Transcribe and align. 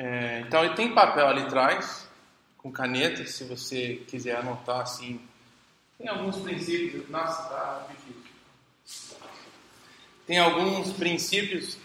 É, 0.00 0.44
então, 0.46 0.64
ele 0.64 0.74
tem 0.74 0.94
papel 0.94 1.26
ali 1.26 1.42
atrás, 1.42 2.08
com 2.56 2.70
caneta, 2.70 3.26
se 3.26 3.42
você 3.42 3.96
quiser 4.06 4.36
anotar 4.36 4.82
assim. 4.82 5.20
Tem 5.98 6.06
alguns 6.06 6.36
princípios. 6.36 7.08
Nossa, 7.08 7.42
tá 7.48 7.88
difícil. 7.90 9.18
Tem 10.24 10.38
alguns 10.38 10.92
princípios. 10.92 11.76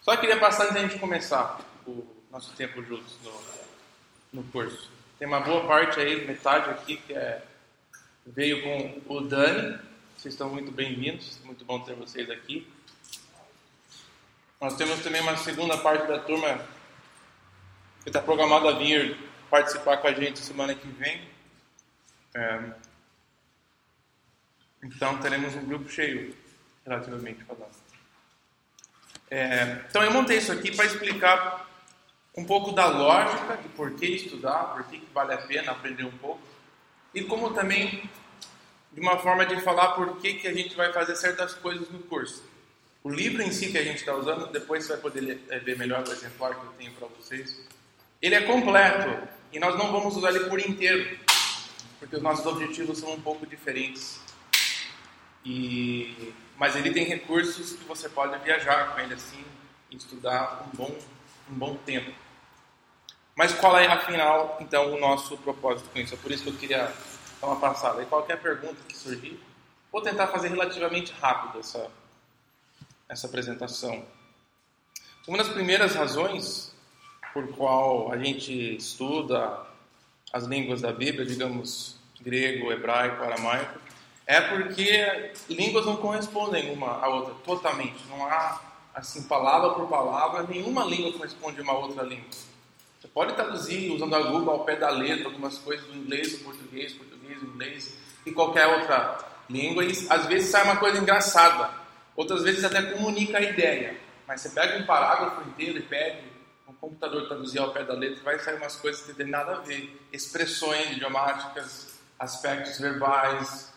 Só 0.00 0.16
queria 0.16 0.40
passar 0.40 0.64
antes 0.64 0.74
da 0.74 0.80
gente 0.80 0.98
começar 0.98 1.60
o 1.86 2.04
nosso 2.32 2.52
tempo 2.54 2.82
juntos 2.82 3.16
no, 3.22 4.40
no 4.40 4.50
curso. 4.50 4.90
Tem 5.16 5.28
uma 5.28 5.38
boa 5.38 5.64
parte 5.64 6.00
aí, 6.00 6.26
metade 6.26 6.68
aqui, 6.68 6.96
que 6.96 7.12
é, 7.12 7.44
veio 8.26 8.60
com 8.60 9.14
o 9.14 9.20
Dani. 9.20 9.78
Vocês 10.16 10.34
estão 10.34 10.48
muito 10.48 10.72
bem-vindos, 10.72 11.38
muito 11.44 11.64
bom 11.64 11.78
ter 11.78 11.94
vocês 11.94 12.28
aqui. 12.28 12.66
Nós 14.60 14.74
temos 14.74 15.00
também 15.04 15.20
uma 15.20 15.36
segunda 15.36 15.78
parte 15.78 16.08
da 16.08 16.18
turma 16.18 16.60
que 18.02 18.08
está 18.08 18.20
programada 18.20 18.68
a 18.68 18.72
vir 18.72 19.16
participar 19.50 19.98
com 19.98 20.08
a 20.08 20.12
gente 20.12 20.40
semana 20.40 20.74
que 20.74 20.88
vem. 20.88 21.28
É, 22.34 22.72
então 24.82 25.18
teremos 25.18 25.54
um 25.54 25.64
grupo 25.64 25.88
cheio, 25.88 26.34
relativamente 26.84 27.44
falando. 27.44 27.74
É, 29.30 29.84
então 29.88 30.02
eu 30.02 30.10
montei 30.10 30.38
isso 30.38 30.52
aqui 30.52 30.74
para 30.74 30.84
explicar 30.84 31.68
um 32.36 32.44
pouco 32.44 32.72
da 32.72 32.86
lógica 32.86 33.56
de 33.56 33.68
por 33.70 33.94
que 33.94 34.06
estudar, 34.06 34.74
por 34.74 34.84
que 34.84 35.02
vale 35.12 35.34
a 35.34 35.38
pena 35.38 35.72
aprender 35.72 36.04
um 36.04 36.18
pouco, 36.18 36.42
e 37.14 37.22
como 37.22 37.52
também 37.52 38.08
de 38.92 39.00
uma 39.00 39.18
forma 39.18 39.46
de 39.46 39.60
falar 39.60 39.92
por 39.92 40.18
que, 40.18 40.34
que 40.34 40.48
a 40.48 40.52
gente 40.52 40.74
vai 40.74 40.92
fazer 40.92 41.16
certas 41.16 41.54
coisas 41.54 41.88
no 41.90 41.98
curso. 42.00 42.44
O 43.02 43.10
livro 43.10 43.42
em 43.42 43.50
si 43.50 43.70
que 43.72 43.78
a 43.78 43.82
gente 43.82 43.98
está 43.98 44.14
usando, 44.14 44.46
depois 44.52 44.84
você 44.84 44.92
vai 44.92 45.02
poder 45.02 45.40
eh, 45.48 45.58
ver 45.58 45.76
melhor 45.76 46.06
o 46.06 46.12
exemplar 46.12 46.54
que 46.54 46.64
eu 46.64 46.72
tenho 46.72 46.92
para 46.92 47.08
vocês. 47.08 47.58
Ele 48.22 48.36
é 48.36 48.42
completo 48.42 49.28
e 49.52 49.58
nós 49.58 49.76
não 49.76 49.90
vamos 49.90 50.16
usar 50.16 50.30
ele 50.30 50.48
por 50.48 50.60
inteiro, 50.60 51.18
porque 51.98 52.14
os 52.14 52.22
nossos 52.22 52.46
objetivos 52.46 52.98
são 52.98 53.12
um 53.12 53.20
pouco 53.20 53.44
diferentes. 53.44 54.20
E... 55.44 56.32
Mas 56.56 56.76
ele 56.76 56.92
tem 56.92 57.04
recursos 57.04 57.72
que 57.72 57.84
você 57.84 58.08
pode 58.08 58.38
viajar 58.44 58.94
com 58.94 59.00
ele 59.00 59.14
assim 59.14 59.44
e 59.90 59.96
estudar 59.96 60.62
um 60.68 60.76
bom, 60.76 60.98
um 61.50 61.54
bom 61.54 61.74
tempo. 61.84 62.12
Mas 63.34 63.52
qual 63.54 63.76
é, 63.76 63.88
afinal, 63.88 64.56
então, 64.60 64.94
o 64.94 65.00
nosso 65.00 65.36
propósito 65.38 65.90
com 65.90 65.98
isso? 65.98 66.14
É 66.14 66.16
por 66.16 66.30
isso 66.30 66.44
que 66.44 66.50
eu 66.50 66.56
queria 66.56 66.92
dar 67.40 67.46
uma 67.48 67.58
passada. 67.58 68.02
E 68.02 68.06
qualquer 68.06 68.40
pergunta 68.40 68.76
que 68.86 68.96
surgir, 68.96 69.42
vou 69.90 70.00
tentar 70.00 70.28
fazer 70.28 70.48
relativamente 70.48 71.12
rápido 71.20 71.58
essa, 71.58 71.90
essa 73.08 73.26
apresentação. 73.26 74.06
Uma 75.26 75.38
das 75.38 75.48
primeiras 75.48 75.96
razões 75.96 76.71
por 77.32 77.48
qual 77.54 78.12
a 78.12 78.18
gente 78.18 78.76
estuda 78.76 79.66
as 80.32 80.44
línguas 80.44 80.80
da 80.80 80.92
Bíblia, 80.92 81.26
digamos, 81.26 81.96
grego, 82.20 82.72
hebraico, 82.72 83.22
aramaico, 83.22 83.78
é 84.26 84.40
porque 84.40 85.32
línguas 85.48 85.84
não 85.84 85.96
correspondem 85.96 86.72
uma 86.72 86.98
à 86.98 87.08
outra 87.08 87.34
totalmente. 87.44 88.04
Não 88.08 88.24
há, 88.24 88.60
assim, 88.94 89.22
palavra 89.24 89.70
por 89.70 89.88
palavra, 89.88 90.44
nenhuma 90.44 90.84
língua 90.84 91.12
corresponde 91.12 91.60
a 91.60 91.62
uma 91.62 91.76
outra 91.76 92.02
língua. 92.02 92.30
Você 93.00 93.08
pode 93.08 93.34
traduzir 93.34 93.90
usando 93.90 94.14
a 94.14 94.22
Google 94.22 94.50
ao 94.50 94.64
pé 94.64 94.76
da 94.76 94.88
letra 94.88 95.26
algumas 95.26 95.58
coisas 95.58 95.84
do 95.86 95.96
inglês, 95.96 96.32
do 96.32 96.44
português, 96.44 96.92
português, 96.92 97.40
do 97.40 97.46
inglês 97.46 97.96
e 98.24 98.30
qualquer 98.30 98.66
outra 98.66 99.18
língua. 99.50 99.84
E 99.84 99.90
às 100.08 100.26
vezes 100.26 100.50
sai 100.50 100.62
uma 100.62 100.76
coisa 100.76 100.98
engraçada, 100.98 101.70
outras 102.14 102.42
vezes 102.42 102.62
até 102.62 102.80
comunica 102.80 103.38
a 103.38 103.42
ideia. 103.42 103.96
Mas 104.26 104.40
você 104.40 104.50
pega 104.50 104.78
um 104.78 104.86
parágrafo 104.86 105.42
inteiro 105.48 105.78
e 105.78 105.82
pede 105.82 106.31
um 106.72 106.76
computador 106.80 107.26
traduzir 107.26 107.58
ao 107.58 107.72
pé 107.72 107.84
da 107.84 107.94
letra, 107.94 108.22
vai 108.22 108.38
sair 108.38 108.56
umas 108.56 108.76
coisas 108.76 109.02
que 109.02 109.08
não 109.08 109.16
tem 109.16 109.26
nada 109.26 109.56
a 109.56 109.60
ver. 109.60 110.00
Expressões 110.12 110.92
idiomáticas, 110.92 112.00
aspectos 112.18 112.78
verbais, 112.78 113.72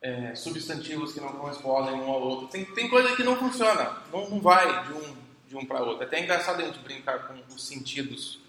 é, 0.00 0.34
substantivos 0.34 1.12
que 1.12 1.20
não 1.20 1.32
correspondem 1.32 1.94
um 1.94 2.10
ao 2.10 2.20
outro. 2.20 2.48
Tem, 2.48 2.64
tem 2.64 2.88
coisa 2.88 3.16
que 3.16 3.22
não 3.22 3.36
funciona, 3.36 4.02
não, 4.12 4.28
não 4.28 4.40
vai 4.40 4.86
de 4.86 4.92
um, 4.92 5.16
de 5.48 5.56
um 5.56 5.64
para 5.64 5.82
outro. 5.82 6.02
É 6.02 6.06
até 6.06 6.22
engraçado 6.22 6.60
a 6.60 6.64
gente 6.64 6.78
brincar 6.80 7.26
com 7.26 7.34
os 7.54 7.66
sentidos 7.66 8.44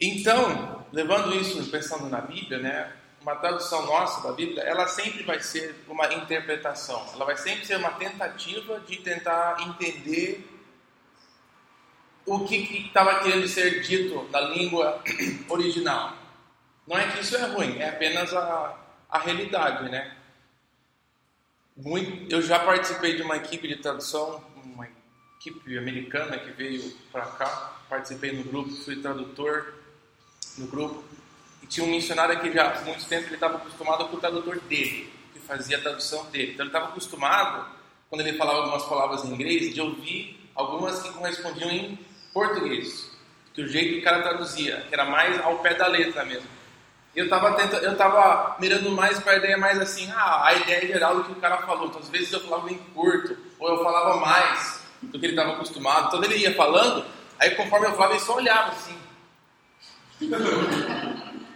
então, 0.00 0.86
levando 0.90 1.34
isso, 1.36 1.62
pensando 1.70 2.08
na 2.08 2.22
Bíblia, 2.22 2.58
né, 2.58 2.90
uma 3.20 3.36
tradução 3.36 3.84
nossa 3.84 4.26
da 4.26 4.32
Bíblia, 4.32 4.62
ela 4.62 4.88
sempre 4.88 5.22
vai 5.22 5.38
ser 5.40 5.84
uma 5.86 6.10
interpretação. 6.14 7.06
Ela 7.12 7.26
vai 7.26 7.36
sempre 7.36 7.66
ser 7.66 7.76
uma 7.76 7.90
tentativa 7.90 8.80
de 8.80 8.96
tentar 8.96 9.60
entender 9.60 10.48
o 12.26 12.44
que 12.44 12.86
estava 12.86 13.20
querendo 13.20 13.46
ser 13.48 13.82
dito 13.82 14.28
na 14.30 14.40
língua 14.40 15.02
original. 15.48 16.16
Não 16.86 16.98
é 16.98 17.10
que 17.10 17.20
isso 17.20 17.36
é 17.36 17.46
ruim, 17.46 17.78
é 17.78 17.88
apenas 17.88 18.32
a, 18.34 18.76
a 19.08 19.18
realidade, 19.18 19.88
né? 19.88 20.16
Muito, 21.76 22.32
eu 22.32 22.42
já 22.42 22.58
participei 22.58 23.16
de 23.16 23.22
uma 23.22 23.36
equipe 23.36 23.66
de 23.66 23.76
tradução, 23.76 24.42
uma 24.56 24.86
equipe 25.38 25.78
americana 25.78 26.38
que 26.38 26.50
veio 26.50 26.92
para 27.10 27.24
cá. 27.26 27.76
Participei 27.88 28.32
no 28.32 28.44
grupo, 28.44 28.70
fui 28.70 28.96
tradutor 28.96 29.74
no 30.58 30.66
grupo. 30.66 31.02
E 31.62 31.66
tinha 31.66 31.86
um 31.86 31.90
missionário 31.90 32.40
que 32.40 32.52
já 32.52 32.70
há 32.70 32.80
muito 32.82 33.06
tempo 33.06 33.26
ele 33.26 33.34
estava 33.34 33.56
acostumado 33.56 34.08
com 34.08 34.16
o 34.16 34.20
tradutor 34.20 34.60
dele, 34.60 35.12
que 35.32 35.40
fazia 35.40 35.78
a 35.78 35.80
tradução 35.80 36.24
dele. 36.26 36.52
Então 36.52 36.66
ele 36.66 36.70
estava 36.70 36.90
acostumado, 36.90 37.66
quando 38.08 38.20
ele 38.20 38.36
falava 38.36 38.58
algumas 38.58 38.84
palavras 38.84 39.24
em 39.24 39.32
inglês, 39.32 39.72
de 39.72 39.80
ouvir 39.80 40.38
algumas 40.54 41.02
que 41.02 41.12
correspondiam 41.12 41.70
em 41.70 41.98
português. 42.32 43.10
Que 43.54 43.62
o 43.62 43.68
jeito 43.68 43.94
que 43.94 44.00
o 44.00 44.04
cara 44.04 44.22
traduzia, 44.22 44.84
que 44.88 44.94
era 44.94 45.04
mais 45.04 45.40
ao 45.40 45.58
pé 45.58 45.74
da 45.74 45.86
letra 45.86 46.24
mesmo. 46.24 46.48
Eu 47.14 47.24
estava 47.24 47.60
eu 47.60 47.96
tava 47.96 48.56
mirando 48.60 48.90
mais 48.92 49.18
para 49.18 49.32
a 49.32 49.36
ideia 49.36 49.58
mais 49.58 49.80
assim, 49.80 50.08
ah, 50.12 50.46
a 50.46 50.54
ideia 50.54 50.86
geral 50.86 51.16
do 51.16 51.24
que 51.24 51.32
o 51.32 51.36
cara 51.36 51.58
falou. 51.58 51.88
Então, 51.88 52.00
às 52.00 52.08
vezes 52.08 52.32
eu 52.32 52.40
falava 52.40 52.70
em 52.70 52.78
curto, 52.94 53.36
ou 53.58 53.68
eu 53.68 53.82
falava 53.82 54.20
mais 54.20 54.80
do 55.02 55.18
que 55.18 55.26
ele 55.26 55.32
estava 55.32 55.54
acostumado. 55.54 56.06
Então 56.06 56.22
ele 56.22 56.38
ia 56.38 56.54
falando, 56.54 57.04
aí 57.38 57.50
conforme 57.56 57.86
eu 57.86 57.92
falava, 57.92 58.12
ele 58.12 58.22
só 58.22 58.36
olhava 58.36 58.72
assim. 58.72 58.96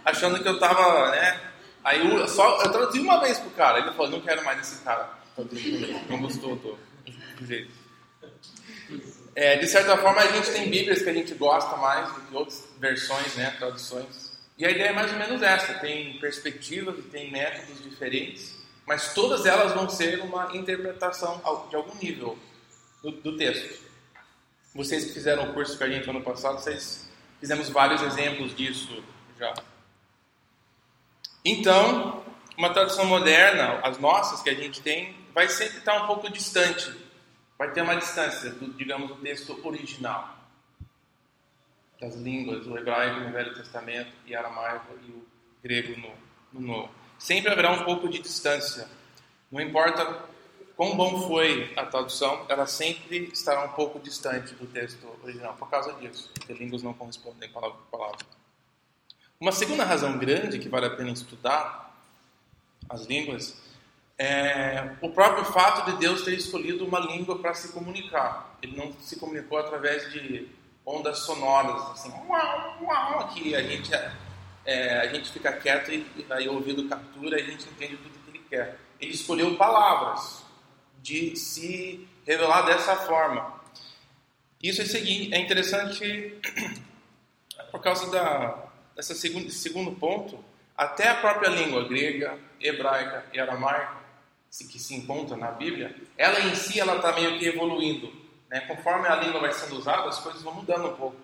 Achando 0.03 0.41
que 0.41 0.47
eu 0.47 0.59
tava, 0.59 1.11
né? 1.11 1.39
Aí 1.83 2.05
eu, 2.05 2.27
só, 2.27 2.61
eu 2.61 2.71
traduzi 2.71 2.99
uma 2.99 3.21
vez 3.21 3.39
pro 3.39 3.51
cara, 3.51 3.79
ele 3.79 3.91
falou, 3.91 4.11
não 4.11 4.21
quero 4.21 4.43
mais 4.43 4.59
esse 4.59 4.83
cara. 4.83 5.09
Não 6.09 6.19
gostou 6.19 6.55
do, 6.55 6.77
do 7.39 7.45
jeito. 7.45 7.71
É, 9.35 9.57
de 9.57 9.67
certa 9.67 9.97
forma, 9.97 10.21
a 10.21 10.27
gente 10.27 10.51
tem 10.51 10.69
Bíblias 10.69 11.01
que 11.01 11.09
a 11.09 11.13
gente 11.13 11.33
gosta 11.33 11.75
mais 11.77 12.13
do 12.13 12.21
que 12.21 12.35
outras 12.35 12.63
versões, 12.79 13.35
né, 13.35 13.53
traduções. 13.57 14.33
E 14.57 14.65
a 14.65 14.71
ideia 14.71 14.89
é 14.89 14.93
mais 14.93 15.11
ou 15.11 15.19
menos 15.19 15.41
essa: 15.41 15.73
tem 15.75 16.17
perspectivas 16.19 16.97
e 16.99 17.01
tem 17.03 17.31
métodos 17.31 17.83
diferentes, 17.83 18.55
mas 18.85 19.13
todas 19.13 19.45
elas 19.45 19.73
vão 19.73 19.89
ser 19.89 20.21
uma 20.21 20.55
interpretação 20.55 21.41
de 21.69 21.75
algum 21.75 21.95
nível 21.95 22.37
do, 23.03 23.11
do 23.11 23.37
texto. 23.37 23.83
Vocês 24.73 25.05
que 25.05 25.13
fizeram 25.13 25.49
o 25.49 25.53
curso 25.53 25.77
com 25.77 25.83
a 25.83 25.89
gente 25.89 26.09
ano 26.09 26.21
passado, 26.21 26.61
vocês 26.61 27.05
Fizemos 27.45 27.69
vários 27.69 28.01
exemplos 28.01 28.55
disso 28.55 29.03
já. 29.37 29.53
Então, 31.43 32.23
uma 32.57 32.73
tradução 32.73 33.05
moderna, 33.05 33.79
as 33.83 33.99
nossas 33.99 34.41
que 34.41 34.49
a 34.49 34.55
gente 34.55 34.81
tem, 34.81 35.15
vai 35.33 35.47
sempre 35.47 35.77
estar 35.77 36.01
um 36.03 36.07
pouco 36.07 36.27
distante. 36.31 36.91
Vai 37.57 37.71
ter 37.71 37.81
uma 37.81 37.95
distância, 37.95 38.51
do, 38.51 38.73
digamos, 38.73 39.09
do 39.09 39.15
texto 39.15 39.59
original. 39.65 40.37
Das 41.99 42.15
línguas, 42.15 42.67
o 42.67 42.77
hebraico 42.77 43.21
no 43.21 43.31
Velho 43.31 43.53
Testamento 43.55 44.11
e 44.25 44.35
aramaico 44.35 44.93
e 45.07 45.11
o 45.11 45.25
grego 45.63 45.99
no, 45.99 46.59
no 46.59 46.67
Novo. 46.67 46.89
Sempre 47.17 47.51
haverá 47.51 47.71
um 47.71 47.85
pouco 47.85 48.09
de 48.09 48.19
distância. 48.19 48.87
Não 49.49 49.61
importa 49.61 50.25
quão 50.75 50.95
bom 50.97 51.27
foi 51.27 51.73
a 51.77 51.85
tradução, 51.85 52.45
ela 52.49 52.67
sempre 52.67 53.29
estará 53.31 53.63
um 53.63 53.69
pouco 53.69 53.99
distante 53.99 54.53
do 54.55 54.67
texto 54.67 55.07
original 55.23 55.55
por 55.55 55.69
causa 55.69 55.93
disso, 55.93 56.29
porque 56.33 56.53
línguas 56.53 56.83
não 56.83 56.93
correspondem 56.93 57.49
palavra 57.49 57.77
por 57.77 57.97
palavra. 57.97 58.25
Uma 59.39 59.51
segunda 59.51 59.85
razão 59.85 60.17
grande 60.17 60.59
que 60.59 60.67
vale 60.67 60.87
a 60.87 60.89
pena 60.89 61.11
estudar 61.11 61.97
as 62.89 63.05
línguas 63.05 63.57
é 64.17 64.91
o 65.01 65.09
próprio 65.09 65.45
fato 65.45 65.91
de 65.91 65.97
Deus 65.97 66.23
ter 66.23 66.33
escolhido 66.33 66.85
uma 66.85 66.99
língua 66.99 67.37
para 67.39 67.53
se 67.53 67.73
comunicar. 67.73 68.57
Ele 68.61 68.77
não 68.77 68.93
se 68.99 69.19
comunicou 69.19 69.57
através 69.57 70.11
de 70.11 70.47
ondas 70.85 71.19
sonoras, 71.19 71.81
assim, 71.91 72.13
que 73.33 73.55
a 73.55 73.61
gente, 73.61 73.91
é, 74.63 74.99
a 74.99 75.07
gente 75.07 75.31
fica 75.31 75.51
quieto 75.53 75.91
e 75.91 76.05
aí 76.29 76.47
o 76.47 76.53
ouvido 76.53 76.87
captura 76.87 77.39
e 77.39 77.43
a 77.43 77.45
gente 77.45 77.67
entende 77.67 77.97
tudo 77.97 78.19
que 78.19 78.29
ele 78.29 78.45
quer. 78.49 78.77
Ele 78.99 79.11
escolheu 79.11 79.55
palavras, 79.55 80.45
de 81.05 81.35
se 81.35 82.07
revelar 82.25 82.63
dessa 82.63 82.95
forma. 82.95 83.61
Isso 84.61 84.81
é, 84.81 84.85
seguinte, 84.85 85.33
é 85.35 85.39
interessante 85.39 86.33
por 87.71 87.79
causa 87.79 88.09
da, 88.09 88.65
dessa 88.95 89.13
segundo, 89.13 89.51
segundo 89.51 89.91
ponto. 89.91 90.43
Até 90.75 91.09
a 91.09 91.15
própria 91.15 91.49
língua 91.49 91.87
grega, 91.87 92.39
hebraica 92.59 93.25
e 93.31 93.39
aramaica, 93.39 94.04
que 94.63 94.79
se 94.79 94.95
encontra 94.95 95.35
na 95.35 95.51
Bíblia, 95.51 95.95
ela 96.17 96.39
em 96.39 96.55
si 96.55 96.79
ela 96.79 96.95
está 96.95 97.11
meio 97.11 97.37
que 97.37 97.45
evoluindo. 97.45 98.11
Né? 98.49 98.61
Conforme 98.61 99.07
a 99.07 99.15
língua 99.15 99.41
vai 99.41 99.51
sendo 99.51 99.75
usada, 99.75 100.07
as 100.07 100.19
coisas 100.19 100.41
vão 100.41 100.53
mudando 100.53 100.87
um 100.87 100.95
pouco. 100.95 101.17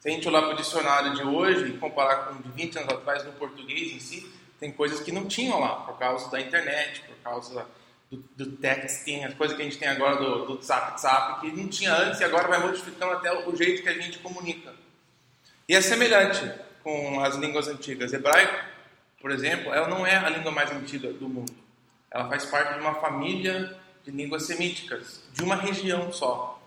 Se 0.00 0.08
a 0.08 0.12
gente 0.12 0.26
olhar 0.26 0.42
para 0.42 0.54
o 0.54 0.56
dicionário 0.56 1.14
de 1.14 1.22
hoje 1.22 1.72
e 1.72 1.78
comparar 1.78 2.26
com 2.26 2.40
de 2.40 2.48
20 2.50 2.78
anos 2.78 2.94
atrás 2.94 3.24
no 3.24 3.32
português 3.32 3.92
em 3.92 4.00
si, 4.00 4.32
tem 4.58 4.72
coisas 4.72 5.00
que 5.00 5.12
não 5.12 5.26
tinham 5.26 5.60
lá, 5.60 5.76
por 5.80 5.98
causa 5.98 6.30
da 6.30 6.40
internet, 6.40 7.02
por 7.02 7.16
causa 7.16 7.66
do, 8.10 8.16
do 8.36 8.56
texting, 8.56 9.24
as 9.24 9.34
coisas 9.34 9.56
que 9.56 9.62
a 9.62 9.64
gente 9.64 9.78
tem 9.78 9.88
agora 9.88 10.16
do, 10.16 10.46
do 10.46 10.62
zap, 10.62 11.00
zap, 11.00 11.40
que 11.40 11.50
não 11.50 11.68
tinha 11.68 11.94
antes 11.94 12.20
e 12.20 12.24
agora 12.24 12.48
vai 12.48 12.60
modificando 12.60 13.12
até 13.12 13.32
o 13.46 13.54
jeito 13.54 13.82
que 13.82 13.88
a 13.88 13.94
gente 13.94 14.18
comunica. 14.18 14.72
E 15.68 15.74
é 15.74 15.80
semelhante 15.80 16.50
com 16.82 17.20
as 17.20 17.36
línguas 17.36 17.68
antigas. 17.68 18.12
Hebraico, 18.12 18.64
por 19.20 19.30
exemplo, 19.30 19.72
ela 19.74 19.88
não 19.88 20.06
é 20.06 20.16
a 20.16 20.28
língua 20.30 20.50
mais 20.50 20.70
antiga 20.70 21.12
do 21.12 21.28
mundo. 21.28 21.67
Ela 22.10 22.28
faz 22.28 22.46
parte 22.46 22.74
de 22.74 22.80
uma 22.80 22.94
família 22.94 23.76
de 24.04 24.10
línguas 24.10 24.44
semíticas, 24.44 25.22
de 25.32 25.42
uma 25.42 25.56
região 25.56 26.12
só. 26.12 26.60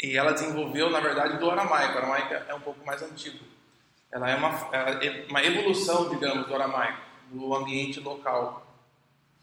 E 0.00 0.16
ela 0.16 0.32
desenvolveu, 0.32 0.90
na 0.90 1.00
verdade, 1.00 1.38
do 1.38 1.50
aramaico. 1.50 1.94
O 1.94 1.98
aramaico 1.98 2.34
é 2.34 2.54
um 2.54 2.60
pouco 2.60 2.84
mais 2.84 3.02
antigo. 3.02 3.38
Ela 4.10 4.30
é 4.30 4.36
uma, 4.36 4.48
é 4.74 5.26
uma 5.28 5.42
evolução, 5.42 6.08
digamos, 6.08 6.46
do 6.46 6.54
aramaico, 6.54 7.00
do 7.30 7.54
ambiente 7.54 8.00
local 8.00 8.66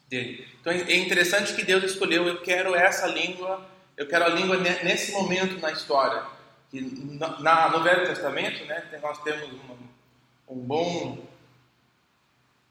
dele. 0.10 0.48
Então 0.60 0.72
é 0.74 0.96
interessante 0.96 1.54
que 1.54 1.64
Deus 1.64 1.84
escolheu, 1.84 2.28
eu 2.28 2.42
quero 2.42 2.76
essa 2.76 3.08
língua, 3.08 3.66
eu 3.96 4.08
quero 4.08 4.26
a 4.26 4.30
língua 4.30 4.58
nesse 4.58 5.12
momento 5.12 5.60
na 5.60 5.72
história. 5.72 6.24
Que 6.70 6.82
na, 6.82 7.70
no 7.70 7.84
Velho 7.84 8.06
Testamento, 8.06 8.66
né, 8.66 8.84
nós 9.02 9.22
temos 9.22 9.50
um, 9.50 10.56
um 10.56 10.60
bom. 10.60 11.26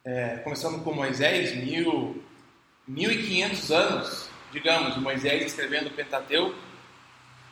É, 0.04 0.36
começando 0.38 0.84
com 0.84 0.92
Moisés, 0.92 1.56
mil, 1.56 2.22
1500 2.86 3.70
anos, 3.70 4.28
digamos, 4.52 4.96
Moisés 4.98 5.46
escrevendo 5.46 5.88
o 5.88 5.90
Pentateuco, 5.90 6.56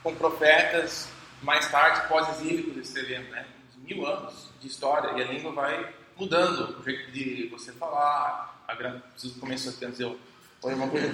com 0.02 0.14
profetas 0.14 1.08
mais 1.42 1.70
tarde, 1.70 2.08
pós-exílicos, 2.08 2.76
escrevendo, 2.76 3.30
né? 3.30 3.46
Mil 3.78 4.06
anos 4.06 4.48
de 4.60 4.68
história, 4.68 5.18
e 5.18 5.22
a 5.22 5.26
língua 5.26 5.52
vai 5.52 5.92
mudando, 6.16 6.78
o 6.78 6.84
jeito 6.84 7.10
de 7.10 7.48
você 7.48 7.72
falar, 7.72 8.64
a 8.68 8.74
gra... 8.74 9.02
preciso 9.12 9.40
começar 9.40 9.70
a 9.70 9.90
dizer, 9.90 10.16
uma 10.62 10.88
coisa 10.88 11.08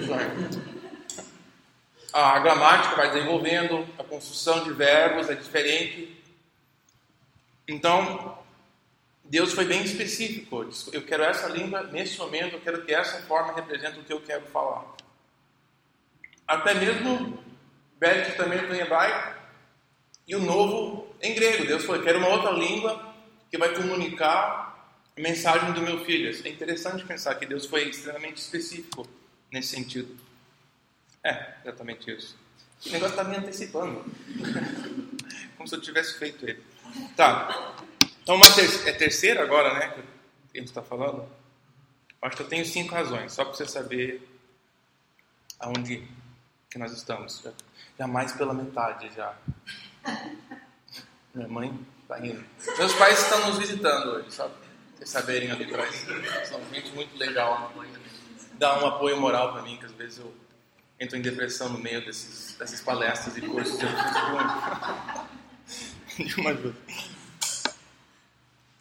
a 2.11 2.39
gramática 2.39 2.95
vai 2.95 3.11
desenvolvendo, 3.11 3.87
a 3.97 4.03
construção 4.03 4.63
de 4.63 4.71
verbos 4.73 5.29
é 5.29 5.35
diferente. 5.35 6.19
Então, 7.67 8.38
Deus 9.29 9.53
foi 9.53 9.65
bem 9.65 9.83
específico. 9.83 10.67
Eu 10.91 11.03
quero 11.03 11.23
essa 11.23 11.47
língua 11.47 11.83
nesse 11.83 12.17
momento, 12.17 12.55
eu 12.55 12.61
quero 12.61 12.83
que 12.83 12.91
essa 12.91 13.21
forma 13.21 13.53
represente 13.53 13.99
o 13.99 14.03
que 14.03 14.11
eu 14.11 14.21
quero 14.21 14.45
falar. 14.47 14.95
Até 16.47 16.73
mesmo 16.73 17.37
Velho 17.99 18.25
Testamento 18.25 18.73
em 18.73 18.79
hebraico 18.79 19.39
e 20.27 20.35
o 20.35 20.41
Novo 20.41 21.15
em 21.21 21.35
grego. 21.35 21.67
Deus 21.67 21.85
falou: 21.85 22.01
quero 22.01 22.17
uma 22.17 22.29
outra 22.29 22.51
língua 22.51 23.13
que 23.51 23.57
vai 23.57 23.73
comunicar 23.75 24.97
a 25.15 25.21
mensagem 25.21 25.73
do 25.73 25.81
meu 25.81 26.03
filho. 26.03 26.29
É 26.43 26.49
interessante 26.49 27.05
pensar 27.05 27.35
que 27.35 27.45
Deus 27.45 27.67
foi 27.67 27.87
extremamente 27.87 28.37
específico 28.37 29.07
nesse 29.51 29.75
sentido. 29.75 30.17
É, 31.23 31.53
exatamente 31.63 32.09
isso. 32.09 32.35
O 32.85 32.89
negócio 32.89 33.13
está 33.13 33.23
me 33.23 33.35
antecipando. 33.35 34.03
Como 35.55 35.67
se 35.67 35.75
eu 35.75 35.81
tivesse 35.81 36.17
feito 36.17 36.47
ele. 36.47 36.63
Tá. 37.15 37.75
Então, 38.29 38.37
uma 38.37 38.51
ter 38.51 38.87
é 38.87 38.91
terceira 38.91 39.41
agora, 39.41 39.73
né? 39.73 39.87
Que 39.89 40.01
a 40.59 40.61
gente 40.61 40.67
está 40.67 40.83
falando. 40.83 41.27
Acho 42.21 42.37
que 42.37 42.43
eu 42.43 42.47
tenho 42.47 42.63
cinco 42.63 42.93
razões, 42.93 43.33
só 43.33 43.43
para 43.43 43.55
você 43.55 43.65
saber 43.65 44.21
aonde 45.59 46.07
que 46.69 46.77
nós 46.77 46.91
estamos. 46.91 47.43
Já 47.97 48.05
mais 48.05 48.31
pela 48.33 48.53
metade 48.53 49.09
já. 49.15 49.35
Minha 51.33 51.47
mãe 51.47 51.87
está 52.03 52.19
indo. 52.19 52.45
Meus 52.77 52.93
pais 52.93 53.19
estão 53.19 53.47
nos 53.47 53.57
visitando 53.57 54.11
hoje, 54.11 54.31
sabe? 54.31 54.53
Vocês 54.95 55.09
saberem 55.09 55.49
ali 55.49 55.63
atrás. 55.63 56.05
São 56.47 56.61
gente 56.71 56.91
muito 56.91 57.17
legal. 57.17 57.73
Dá 58.59 58.79
um 58.79 58.85
apoio 58.89 59.19
moral 59.19 59.53
para 59.53 59.63
mim, 59.63 59.75
que 59.75 59.85
às 59.87 59.93
vezes 59.93 60.19
eu 60.19 60.31
entro 60.99 61.17
em 61.17 61.21
depressão 61.23 61.69
no 61.69 61.79
meio 61.79 62.05
desses, 62.05 62.53
dessas 62.59 62.79
palestras 62.79 63.35
e 63.37 63.41
cursos 63.41 63.79
de 66.25 66.39
uma 66.39 66.51
ajuda. 66.51 66.75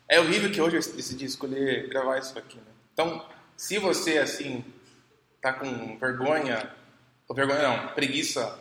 É 0.09 0.19
horrível 0.19 0.51
que 0.51 0.61
hoje 0.61 0.77
eu 0.77 0.95
decidi 0.95 1.27
escolher 1.27 1.89
gravar 1.89 2.19
isso 2.19 2.39
aqui. 2.39 2.57
Né? 2.57 2.73
Então, 2.93 3.29
se 3.57 3.79
você 3.79 4.19
assim 4.19 4.65
tá 5.43 5.53
com 5.53 5.99
vergonha, 5.99 6.75
ou 7.29 7.37
vergonha 7.37 7.63
não, 7.63 7.89
preguiça 7.89 8.59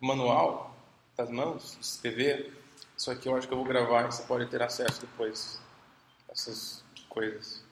manual 0.00 0.76
das 1.16 1.30
mãos, 1.30 1.78
escrever, 1.80 2.52
isso 2.96 3.10
aqui 3.10 3.28
eu 3.28 3.36
acho 3.36 3.46
que 3.46 3.54
eu 3.54 3.58
vou 3.58 3.66
gravar 3.66 4.02
e 4.02 4.06
você 4.06 4.22
pode 4.24 4.46
ter 4.46 4.60
acesso 4.60 5.00
depois 5.00 5.60
essas 6.28 6.82
coisas. 7.08 7.62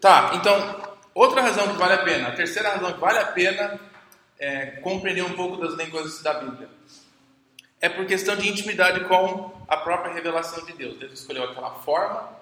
Tá, 0.00 0.32
então, 0.34 0.96
outra 1.14 1.42
razão 1.42 1.68
que 1.68 1.78
vale 1.78 1.94
a 1.94 2.04
pena, 2.04 2.28
a 2.28 2.32
terceira 2.32 2.70
razão 2.70 2.92
que 2.92 3.00
vale 3.00 3.18
a 3.18 3.26
pena 3.26 3.80
é, 4.38 4.66
compreender 4.80 5.22
um 5.22 5.34
pouco 5.34 5.56
das 5.56 5.74
línguas 5.74 6.22
da 6.22 6.34
Bíblia. 6.34 6.68
É 7.84 7.88
por 7.90 8.06
questão 8.06 8.34
de 8.34 8.48
intimidade 8.48 9.04
com 9.04 9.52
a 9.68 9.76
própria 9.76 10.14
revelação 10.14 10.64
de 10.64 10.72
Deus. 10.72 10.98
Deus 10.98 11.12
escolheu 11.20 11.44
aquela 11.44 11.70
forma 11.82 12.34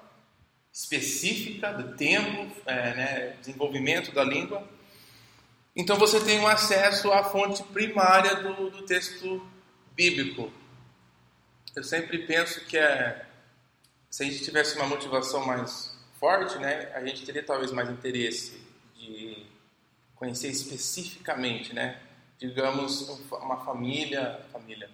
específica 0.73 1.73
do 1.73 1.97
tempo, 1.97 2.49
é, 2.65 2.95
né, 2.95 3.37
desenvolvimento 3.41 4.13
da 4.13 4.23
língua. 4.23 4.65
Então 5.75 5.97
você 5.97 6.21
tem 6.21 6.39
um 6.39 6.47
acesso 6.47 7.11
à 7.11 7.25
fonte 7.25 7.61
primária 7.65 8.37
do, 8.37 8.71
do 8.71 8.83
texto 8.83 9.45
bíblico. 9.97 10.49
Eu 11.75 11.83
sempre 11.83 12.19
penso 12.19 12.65
que 12.67 12.79
é, 12.79 13.27
se 14.09 14.23
a 14.23 14.27
gente 14.27 14.45
tivesse 14.45 14.77
uma 14.77 14.87
motivação 14.87 15.45
mais 15.45 15.99
forte, 16.21 16.57
né, 16.59 16.93
a 16.95 17.05
gente 17.05 17.27
teria 17.27 17.43
talvez 17.43 17.73
mais 17.73 17.91
interesse 17.91 18.63
de 18.95 19.45
conhecer 20.15 20.51
especificamente, 20.51 21.75
né? 21.75 21.99
Digamos 22.39 23.09
uma 23.33 23.65
família, 23.65 24.41
família, 24.53 24.89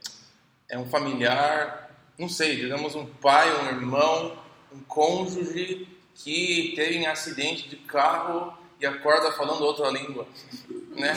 é 0.68 0.78
um 0.78 0.86
familiar, 0.88 1.90
não 2.18 2.28
sei, 2.28 2.56
digamos 2.56 2.94
um 2.94 3.06
pai, 3.06 3.50
um 3.62 3.68
irmão, 3.68 4.38
um 4.72 4.80
cônjuge 4.80 5.88
que 6.14 6.72
teve 6.76 6.98
um 6.98 7.10
acidente 7.10 7.68
de 7.68 7.76
carro 7.76 8.56
e 8.80 8.86
acorda 8.86 9.32
falando 9.32 9.62
outra 9.62 9.88
língua, 9.90 10.26
né? 10.96 11.16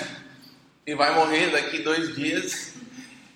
E 0.85 0.95
vai 0.95 1.13
morrer 1.13 1.51
daqui 1.51 1.79
dois 1.79 2.15
dias 2.15 2.73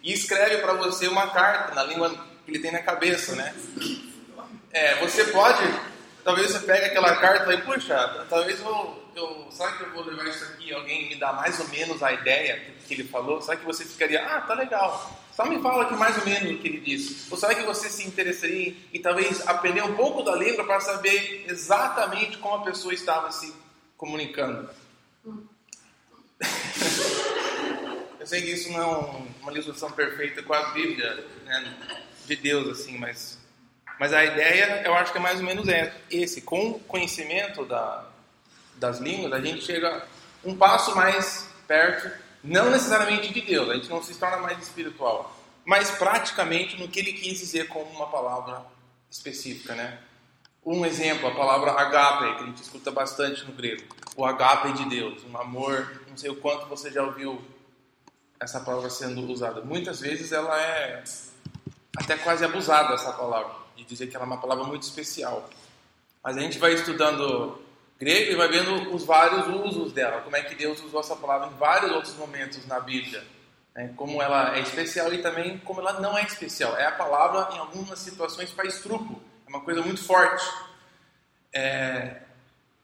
e 0.02 0.14
escreve 0.14 0.60
para 0.60 0.74
você 0.74 1.08
uma 1.08 1.28
carta 1.32 1.76
na 1.76 1.84
língua 1.84 2.10
que 2.46 2.52
ele 2.52 2.60
tem 2.60 2.72
na 2.72 2.82
cabeça, 2.82 3.36
né? 3.36 3.54
É, 4.72 4.96
você 4.96 5.26
pode, 5.26 5.64
talvez 6.24 6.52
você 6.52 6.60
pegue 6.60 6.86
aquela 6.86 7.16
carta 7.18 7.54
e 7.54 7.62
puxa, 7.62 8.26
talvez 8.30 8.60
eu 8.60 9.05
eu, 9.16 9.48
será 9.52 9.72
que 9.74 9.84
eu 9.84 9.92
vou 9.92 10.04
levar 10.04 10.28
isso 10.28 10.44
aqui 10.44 10.74
alguém 10.74 11.08
me 11.10 11.16
dá 11.16 11.34
mais 11.34 11.60
ou 11.60 11.68
menos 11.70 12.04
a 12.04 12.12
ideia 12.12 12.62
que 12.88 12.94
ele 12.94 13.06
falou? 13.06 13.42
Será 13.42 13.58
que 13.58 13.66
você 13.66 13.86
ficaria, 13.86 14.24
ah, 14.24 14.42
tá 14.42 14.54
legal, 14.54 15.20
só 15.34 15.46
me 15.46 15.62
fala 15.62 15.84
aqui 15.84 15.96
mais 15.96 16.18
ou 16.18 16.26
menos 16.26 16.52
o 16.52 16.58
que 16.60 16.68
ele 16.68 16.80
disse? 16.80 17.28
Ou 17.32 17.38
será 17.38 17.56
que 17.56 17.64
você 17.64 17.90
se 17.90 18.06
interessaria 18.06 18.76
e 18.92 19.00
talvez 19.00 19.46
aprender 19.48 19.84
um 19.84 19.96
pouco 19.96 20.22
da 20.22 20.36
língua 20.36 20.66
para 20.66 20.80
saber 20.80 21.46
exatamente 21.48 22.38
como 22.38 22.56
a 22.56 22.64
pessoa 22.64 22.94
estava 22.94 23.32
se 23.32 23.54
comunicando? 23.98 24.70
eu 28.20 28.28
sei 28.28 28.42
que 28.42 28.52
isso 28.52 28.72
não 28.72 28.82
é 28.82 28.86
uma 29.42 29.52
ilustração 29.52 29.92
perfeita 29.92 30.44
com 30.44 30.54
a 30.54 30.72
Bíblia 30.72 31.26
né, 31.46 31.76
de 32.26 32.36
Deus, 32.36 32.80
assim, 32.80 32.98
mas, 32.98 33.40
mas 34.00 34.14
a 34.14 34.24
ideia 34.26 34.84
eu 34.86 34.94
acho 34.94 35.12
que 35.12 35.18
é 35.18 35.22
mais 35.22 35.40
ou 35.40 35.46
menos 35.46 35.68
esse, 36.12 36.42
com 36.42 36.80
conhecimento 36.80 37.66
da, 37.66 38.10
das 38.78 39.00
línguas, 39.00 39.34
a 39.34 39.42
gente 39.42 39.64
chega 39.64 40.06
um 40.44 40.56
passo 40.56 40.96
mais 40.96 41.50
perto, 41.68 42.12
não 42.44 42.70
necessariamente 42.70 43.34
de 43.34 43.42
Deus, 43.42 43.70
a 43.70 43.74
gente 43.76 43.90
não 43.90 44.04
se 44.04 44.16
torna 44.16 44.38
mais 44.38 44.62
espiritual, 44.62 45.36
mas 45.66 45.92
praticamente 45.92 46.80
no 46.80 46.88
que 46.88 47.00
ele 47.00 47.14
quis 47.14 47.40
dizer 47.40 47.68
com 47.68 47.82
uma 47.82 48.08
palavra 48.08 48.62
específica, 49.10 49.74
né? 49.74 50.00
Um 50.64 50.86
exemplo, 50.86 51.28
a 51.28 51.36
palavra 51.36 51.72
agape, 51.72 52.38
que 52.38 52.44
a 52.44 52.46
gente 52.48 52.62
escuta 52.64 52.92
bastante 52.92 53.44
no 53.46 53.54
grego. 53.54 53.84
O 54.16 54.26
agape 54.26 54.74
de 54.74 54.86
Deus, 54.90 55.24
um 55.24 55.38
amor, 55.38 56.02
não 56.10 56.18
sei 56.18 56.30
o 56.30 56.36
quanto 56.38 56.66
você 56.68 56.92
já 56.92 57.04
ouviu 57.04 57.40
essa 58.40 58.60
palavra 58.60 58.90
sendo 58.90 59.22
usada. 59.32 59.62
Muitas 59.62 60.00
vezes 60.00 60.32
ela 60.32 60.60
é 60.60 61.04
até 61.96 62.18
quase 62.18 62.44
abusada, 62.44 62.94
essa 62.94 63.14
palavra, 63.14 63.54
de 63.76 63.84
dizer 63.84 64.08
que 64.08 64.16
ela 64.16 64.26
é 64.26 64.28
uma 64.28 64.42
palavra 64.42 64.64
muito 64.64 64.84
especial. 64.84 65.50
Mas 66.24 66.38
a 66.38 66.42
gente 66.42 66.58
vai 66.58 66.74
estudando 66.74 67.62
grego 67.98 68.32
e 68.32 68.36
vai 68.36 68.48
vendo 68.48 68.94
os 68.94 69.04
vários 69.04 69.48
usos 69.48 69.94
dela, 69.94 70.22
como 70.22 70.36
é 70.36 70.44
que 70.44 70.56
Deus 70.56 70.82
usou 70.84 71.00
essa 71.00 71.16
palavra 71.16 71.48
em 71.48 71.58
vários 71.58 71.92
outros 71.92 72.16
momentos 72.16 72.66
na 72.68 72.80
Bíblia. 72.80 73.24
Né? 73.76 73.94
Como 73.96 74.22
ela 74.22 74.58
é 74.58 74.62
especial 74.62 75.14
e 75.14 75.22
também 75.22 75.58
como 75.60 75.82
ela 75.82 76.00
não 76.00 76.18
é 76.18 76.24
especial. 76.24 76.78
É 76.78 76.86
a 76.86 76.92
palavra, 76.92 77.56
em 77.56 77.60
algumas 77.60 78.00
situações, 78.00 78.52
faz 78.52 78.80
truco. 78.80 79.22
É 79.46 79.50
uma 79.50 79.62
coisa 79.62 79.82
muito 79.82 80.04
forte. 80.04 80.46
É... 81.54 82.22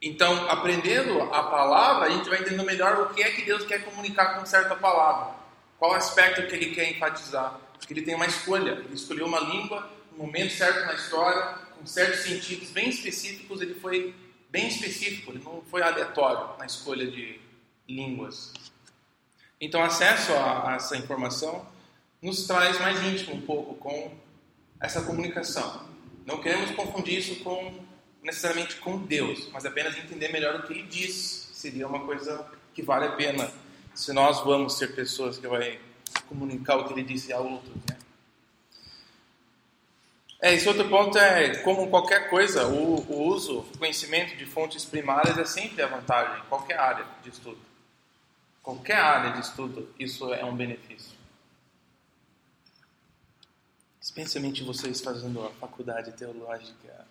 Então, 0.01 0.49
aprendendo 0.49 1.21
a 1.21 1.43
palavra, 1.43 2.07
a 2.07 2.09
gente 2.09 2.27
vai 2.27 2.39
entendendo 2.39 2.65
melhor 2.65 3.01
o 3.01 3.13
que 3.13 3.21
é 3.21 3.31
que 3.31 3.43
Deus 3.43 3.63
quer 3.65 3.83
comunicar 3.85 4.39
com 4.39 4.45
certa 4.45 4.75
palavra. 4.75 5.35
Qual 5.77 5.93
aspecto 5.93 6.45
que 6.47 6.55
ele 6.55 6.73
quer 6.73 6.89
enfatizar? 6.91 7.59
Porque 7.77 7.93
ele 7.93 8.01
tem 8.01 8.15
uma 8.15 8.25
escolha. 8.25 8.71
Ele 8.71 8.93
escolheu 8.93 9.27
uma 9.27 9.39
língua, 9.39 9.89
no 10.11 10.25
momento 10.25 10.53
certo 10.53 10.85
na 10.85 10.93
história, 10.93 11.55
com 11.77 11.85
certos 11.85 12.21
sentidos 12.21 12.71
bem 12.71 12.89
específicos. 12.89 13.61
Ele 13.61 13.75
foi 13.75 14.13
bem 14.51 14.67
específico, 14.67 15.31
ele 15.31 15.43
não 15.43 15.62
foi 15.63 15.81
aleatório 15.81 16.58
na 16.60 16.65
escolha 16.65 17.10
de 17.10 17.39
línguas. 17.88 18.53
Então, 19.60 19.81
acesso 19.81 20.34
a, 20.34 20.72
a 20.72 20.75
essa 20.75 20.98
informação 20.98 21.65
nos 22.22 22.46
traz 22.46 22.79
mais 22.79 23.01
íntimo 23.03 23.36
um 23.36 23.41
pouco 23.41 23.75
com 23.75 24.12
essa 24.79 25.01
comunicação. 25.01 25.88
Não 26.25 26.41
queremos 26.41 26.72
confundir 26.72 27.20
isso 27.20 27.43
com 27.43 27.74
necessariamente 28.22 28.75
com 28.75 29.00
Deus, 29.00 29.50
mas 29.51 29.65
apenas 29.65 29.98
entender 29.98 30.27
melhor 30.27 30.55
o 30.55 30.63
que 30.63 30.74
Ele 30.74 30.84
diz. 30.84 31.50
Seria 31.53 31.88
uma 31.88 32.05
coisa 32.05 32.46
que 32.74 32.81
vale 32.81 33.05
a 33.05 33.12
pena 33.12 33.51
se 33.93 34.13
nós 34.13 34.43
vamos 34.43 34.77
ser 34.77 34.96
pessoas 34.96 35.38
que 35.38 35.48
vai 35.48 35.79
comunicar 36.27 36.77
o 36.77 36.88
que 36.88 36.93
Ele 36.93 37.03
disse 37.03 37.31
a 37.34 37.39
outros? 37.39 37.74
É, 40.41 40.55
esse 40.55 40.67
outro 40.67 40.89
ponto 40.89 41.15
é, 41.19 41.57
como 41.60 41.88
qualquer 41.88 42.27
coisa, 42.27 42.65
o, 42.65 42.95
o 42.95 43.27
uso, 43.27 43.60
o 43.60 43.77
conhecimento 43.77 44.36
de 44.36 44.45
fontes 44.48 44.83
primárias 44.83 45.38
é 45.38 45.45
sempre 45.45 45.83
a 45.83 45.88
vantagem, 45.88 46.41
em 46.41 46.45
qualquer 46.48 46.79
área 46.79 47.05
de 47.21 47.29
estudo. 47.29 47.60
Qualquer 48.63 48.98
área 48.98 49.33
de 49.33 49.41
estudo, 49.41 49.93
isso 50.00 50.33
é 50.33 50.43
um 50.43 50.55
benefício. 50.55 51.12
Especialmente 54.01 54.63
vocês 54.63 55.00
fazendo 55.00 55.45
a 55.45 55.51
faculdade 55.51 56.12
teológica. 56.13 57.05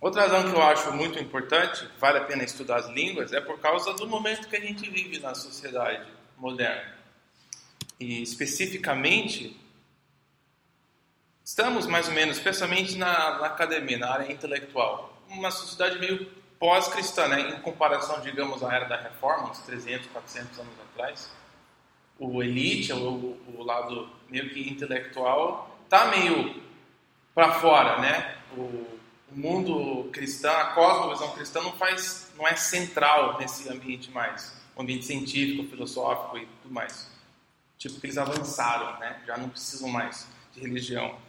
Outra 0.00 0.22
razão 0.22 0.48
que 0.48 0.56
eu 0.56 0.62
acho 0.62 0.92
muito 0.92 1.18
importante, 1.18 1.88
vale 1.98 2.18
a 2.18 2.24
pena 2.24 2.44
estudar 2.44 2.76
as 2.76 2.88
línguas, 2.88 3.32
é 3.32 3.40
por 3.40 3.58
causa 3.58 3.92
do 3.94 4.06
momento 4.06 4.48
que 4.48 4.56
a 4.56 4.60
gente 4.60 4.88
vive 4.88 5.18
na 5.18 5.34
sociedade 5.34 6.08
moderna. 6.36 6.96
E 7.98 8.22
especificamente, 8.22 9.58
estamos 11.48 11.86
mais 11.86 12.06
ou 12.06 12.12
menos, 12.12 12.36
especialmente 12.36 12.94
na, 12.98 13.38
na 13.38 13.46
academia, 13.46 13.96
na 13.96 14.10
área 14.10 14.30
intelectual, 14.30 15.18
uma 15.30 15.50
sociedade 15.50 15.98
meio 15.98 16.30
pós-cristã, 16.58 17.26
né? 17.26 17.40
em 17.56 17.60
comparação, 17.62 18.20
digamos, 18.20 18.62
à 18.62 18.74
era 18.74 18.84
da 18.84 19.00
Reforma, 19.00 19.50
uns 19.50 19.60
300, 19.60 20.08
400 20.08 20.58
anos 20.58 20.72
atrás. 20.92 21.30
O 22.18 22.42
elite, 22.42 22.92
o, 22.92 23.40
o 23.56 23.62
lado 23.64 24.10
meio 24.28 24.50
que 24.50 24.68
intelectual, 24.68 25.74
está 25.84 26.08
meio 26.08 26.62
para 27.34 27.54
fora, 27.54 27.98
né? 27.98 28.36
O, 28.54 28.60
o 28.60 29.34
mundo 29.34 30.10
cristão, 30.12 30.54
a 30.54 30.74
cosmovisão 30.74 31.30
cristã 31.32 31.62
não 31.62 31.72
faz, 31.72 32.30
não 32.36 32.46
é 32.46 32.56
central 32.56 33.38
nesse 33.38 33.70
ambiente 33.70 34.10
mais, 34.10 34.54
o 34.76 34.82
ambiente 34.82 35.06
científico, 35.06 35.70
filosófico 35.70 36.36
e 36.36 36.46
tudo 36.62 36.74
mais. 36.74 37.10
Tipo 37.78 37.98
que 37.98 38.06
eles 38.06 38.18
avançaram, 38.18 38.98
né? 38.98 39.22
Já 39.26 39.38
não 39.38 39.48
precisam 39.48 39.88
mais 39.88 40.28
de 40.52 40.60
religião. 40.60 41.26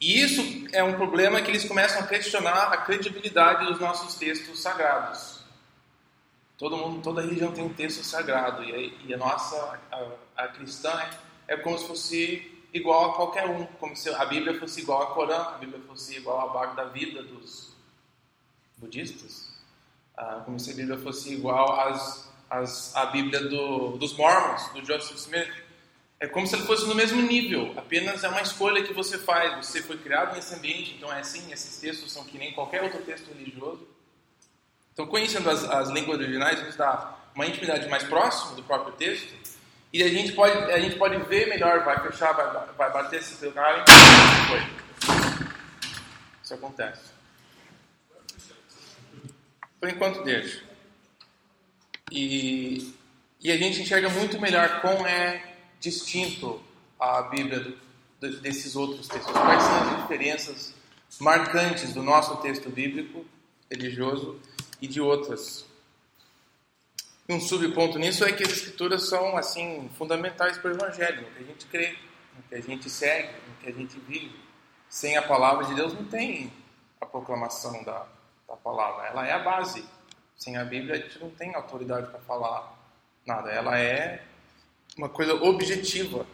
E 0.00 0.20
isso 0.20 0.68
é 0.72 0.82
um 0.82 0.94
problema 0.94 1.42
que 1.42 1.50
eles 1.50 1.64
começam 1.64 2.00
a 2.00 2.06
questionar 2.06 2.72
a 2.72 2.76
credibilidade 2.78 3.66
dos 3.66 3.80
nossos 3.80 4.14
textos 4.14 4.60
sagrados. 4.60 5.40
Todo 6.56 6.76
mundo, 6.76 7.02
toda 7.02 7.20
religião 7.20 7.52
tem 7.52 7.64
um 7.64 7.72
texto 7.72 8.04
sagrado 8.04 8.64
e 8.64 8.72
a, 8.72 9.06
e 9.06 9.14
a 9.14 9.16
nossa, 9.16 9.80
a, 9.90 10.44
a 10.44 10.48
cristã 10.48 10.90
é, 11.46 11.54
é 11.54 11.56
como 11.56 11.78
se 11.78 11.86
fosse 11.86 12.58
igual 12.72 13.10
a 13.10 13.14
qualquer 13.14 13.46
um, 13.46 13.64
como 13.64 13.96
se 13.96 14.08
a 14.10 14.24
Bíblia 14.24 14.58
fosse 14.58 14.80
igual 14.80 15.02
a 15.02 15.06
Corã, 15.14 15.36
a 15.36 15.58
Bíblia 15.58 15.80
fosse 15.86 16.16
igual 16.16 16.40
a 16.40 16.52
Bhagavad 16.52 16.76
da 16.76 16.84
vida 16.84 17.22
dos 17.22 17.72
budistas, 18.76 19.48
ah, 20.16 20.42
como 20.44 20.58
se 20.58 20.72
a 20.72 20.74
Bíblia 20.74 20.98
fosse 20.98 21.34
igual 21.34 21.80
às, 21.80 22.30
às, 22.50 22.94
à 22.94 23.06
Bíblia 23.06 23.40
do, 23.48 23.96
dos 23.96 24.16
Mormons, 24.16 24.68
do 24.72 24.84
Joseph 24.84 25.16
Smith. 25.16 25.67
É 26.20 26.26
como 26.26 26.46
se 26.46 26.56
ele 26.56 26.64
fosse 26.64 26.84
no 26.86 26.94
mesmo 26.96 27.22
nível, 27.22 27.72
apenas 27.76 28.24
é 28.24 28.28
uma 28.28 28.42
escolha 28.42 28.82
que 28.82 28.92
você 28.92 29.16
faz. 29.18 29.64
Você 29.64 29.82
foi 29.82 29.96
criado 29.98 30.34
nesse 30.34 30.52
ambiente, 30.54 30.94
então 30.96 31.12
é 31.12 31.20
assim, 31.20 31.52
esses 31.52 31.78
textos 31.78 32.10
são 32.10 32.24
que 32.24 32.36
nem 32.36 32.52
qualquer 32.52 32.82
outro 32.82 33.00
texto 33.02 33.28
religioso. 33.32 33.86
Então, 34.92 35.06
conhecendo 35.06 35.48
as, 35.48 35.62
as 35.62 35.90
línguas 35.90 36.18
originais, 36.18 36.60
nos 36.64 36.74
dá 36.74 37.16
uma 37.34 37.46
intimidade 37.46 37.88
mais 37.88 38.02
próxima 38.02 38.56
do 38.56 38.64
próprio 38.64 38.94
texto 38.94 39.32
e 39.92 40.02
a 40.02 40.08
gente 40.08 40.32
pode, 40.32 40.56
a 40.72 40.78
gente 40.80 40.96
pode 40.96 41.16
ver 41.28 41.48
melhor, 41.48 41.84
vai 41.84 42.00
fechar, 42.00 42.32
vai, 42.32 42.66
vai 42.76 42.92
bater 42.92 43.20
esse 43.20 43.36
foi. 43.36 43.52
Isso 46.42 46.54
acontece. 46.54 47.12
Por 49.78 49.88
enquanto 49.88 50.24
deixa. 50.24 50.64
E, 52.10 52.92
e 53.40 53.52
a 53.52 53.56
gente 53.56 53.80
enxerga 53.80 54.08
muito 54.10 54.40
melhor 54.40 54.80
como 54.80 55.06
é 55.06 55.47
distinto 55.80 56.60
a 56.98 57.22
Bíblia 57.22 57.74
desses 58.42 58.74
outros 58.74 59.06
textos. 59.08 59.32
Quais 59.32 59.62
são 59.62 59.80
as 59.80 60.02
diferenças 60.02 60.74
marcantes 61.20 61.92
do 61.92 62.02
nosso 62.02 62.36
texto 62.38 62.68
bíblico 62.68 63.24
religioso 63.70 64.40
e 64.80 64.86
de 64.86 65.00
outras 65.00 65.68
um 67.30 67.38
subponto 67.38 67.98
nisso 67.98 68.24
é 68.24 68.32
que 68.32 68.42
as 68.42 68.50
escrituras 68.50 69.06
são 69.06 69.36
assim 69.36 69.90
fundamentais 69.98 70.56
para 70.56 70.70
o 70.70 70.74
evangelho, 70.74 71.20
no 71.20 71.30
que 71.30 71.42
a 71.42 71.46
gente 71.46 71.66
crê, 71.66 71.98
no 72.34 72.42
que 72.44 72.54
a 72.54 72.60
gente 72.62 72.88
segue, 72.88 73.34
no 73.46 73.54
que 73.56 73.68
a 73.68 73.72
gente 73.72 74.00
vive. 74.00 74.34
Sem 74.88 75.14
a 75.14 75.20
palavra 75.20 75.66
de 75.66 75.74
Deus 75.74 75.92
não 75.92 76.06
tem 76.06 76.50
a 76.98 77.04
proclamação 77.04 77.84
da, 77.84 78.06
da 78.48 78.56
palavra, 78.56 79.08
ela 79.08 79.26
é 79.26 79.32
a 79.32 79.40
base. 79.40 79.84
Sem 80.38 80.56
a 80.56 80.64
Bíblia 80.64 80.94
a 80.94 80.98
gente 81.00 81.20
não 81.20 81.28
tem 81.28 81.54
autoridade 81.54 82.10
para 82.10 82.18
falar 82.20 82.74
nada, 83.26 83.50
ela 83.50 83.78
é 83.78 84.24
uma 84.98 85.08
coisa 85.08 85.34
objetiva. 85.34 86.26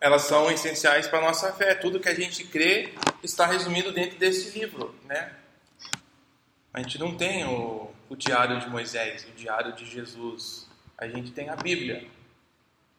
Elas 0.00 0.22
são 0.22 0.50
essenciais 0.50 1.08
para 1.08 1.18
a 1.18 1.22
nossa 1.22 1.52
fé. 1.52 1.74
Tudo 1.74 2.00
que 2.00 2.08
a 2.08 2.14
gente 2.14 2.44
crê 2.44 2.94
está 3.22 3.46
resumido 3.46 3.92
dentro 3.92 4.18
desse 4.18 4.58
livro, 4.58 4.94
né? 5.04 5.34
A 6.72 6.80
gente 6.80 6.98
não 6.98 7.16
tem 7.16 7.44
o 7.44 7.86
o 8.08 8.16
diário 8.16 8.60
de 8.60 8.68
Moisés, 8.68 9.24
o 9.24 9.32
diário 9.32 9.72
de 9.74 9.84
Jesus. 9.84 10.68
A 10.96 11.08
gente 11.08 11.32
tem 11.32 11.48
a 11.48 11.56
Bíblia. 11.56 12.08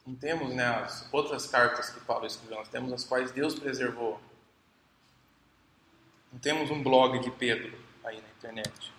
Não 0.05 0.15
temos 0.15 0.53
né, 0.53 0.65
as 0.65 1.07
outras 1.11 1.47
cartas 1.47 1.89
que 1.89 1.99
Paulo 2.01 2.25
escreveu, 2.25 2.57
nós 2.57 2.69
temos 2.69 2.93
as 2.93 3.03
quais 3.03 3.31
Deus 3.31 3.55
preservou. 3.55 4.19
Não 6.31 6.39
temos 6.39 6.69
um 6.69 6.81
blog 6.81 7.19
de 7.19 7.31
Pedro 7.31 7.77
aí 8.03 8.21
na 8.21 8.29
internet. 8.29 8.93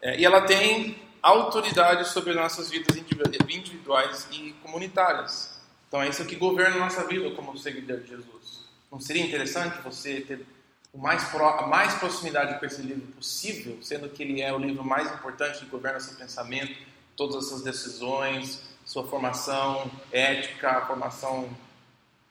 É, 0.00 0.18
e 0.18 0.24
ela 0.24 0.42
tem 0.42 1.01
autoridade 1.22 2.08
sobre 2.08 2.34
nossas 2.34 2.68
vidas 2.68 2.96
individuais 2.96 4.26
e 4.32 4.52
comunitárias. 4.62 5.60
Então 5.86 6.02
é 6.02 6.08
isso 6.08 6.24
que 6.24 6.36
governa 6.36 6.78
nossa 6.78 7.06
vida 7.06 7.30
como 7.32 7.56
seguidor 7.56 8.00
de 8.00 8.08
Jesus. 8.08 8.64
Não 8.90 9.00
seria 9.00 9.24
interessante 9.24 9.80
você 9.82 10.20
ter 10.20 10.44
o 10.92 10.98
mais 10.98 11.24
pro, 11.24 11.46
a 11.46 11.66
mais 11.66 11.94
proximidade 11.94 12.58
com 12.58 12.66
esse 12.66 12.82
livro 12.82 13.06
possível, 13.12 13.78
sendo 13.80 14.08
que 14.08 14.22
ele 14.22 14.42
é 14.42 14.52
o 14.52 14.58
livro 14.58 14.84
mais 14.84 15.10
importante 15.10 15.60
que 15.60 15.66
governa 15.66 16.00
seu 16.00 16.16
pensamento, 16.16 16.76
todas 17.16 17.36
as 17.36 17.48
suas 17.48 17.62
decisões, 17.62 18.62
sua 18.84 19.06
formação 19.06 19.90
ética, 20.10 20.84
formação 20.86 21.48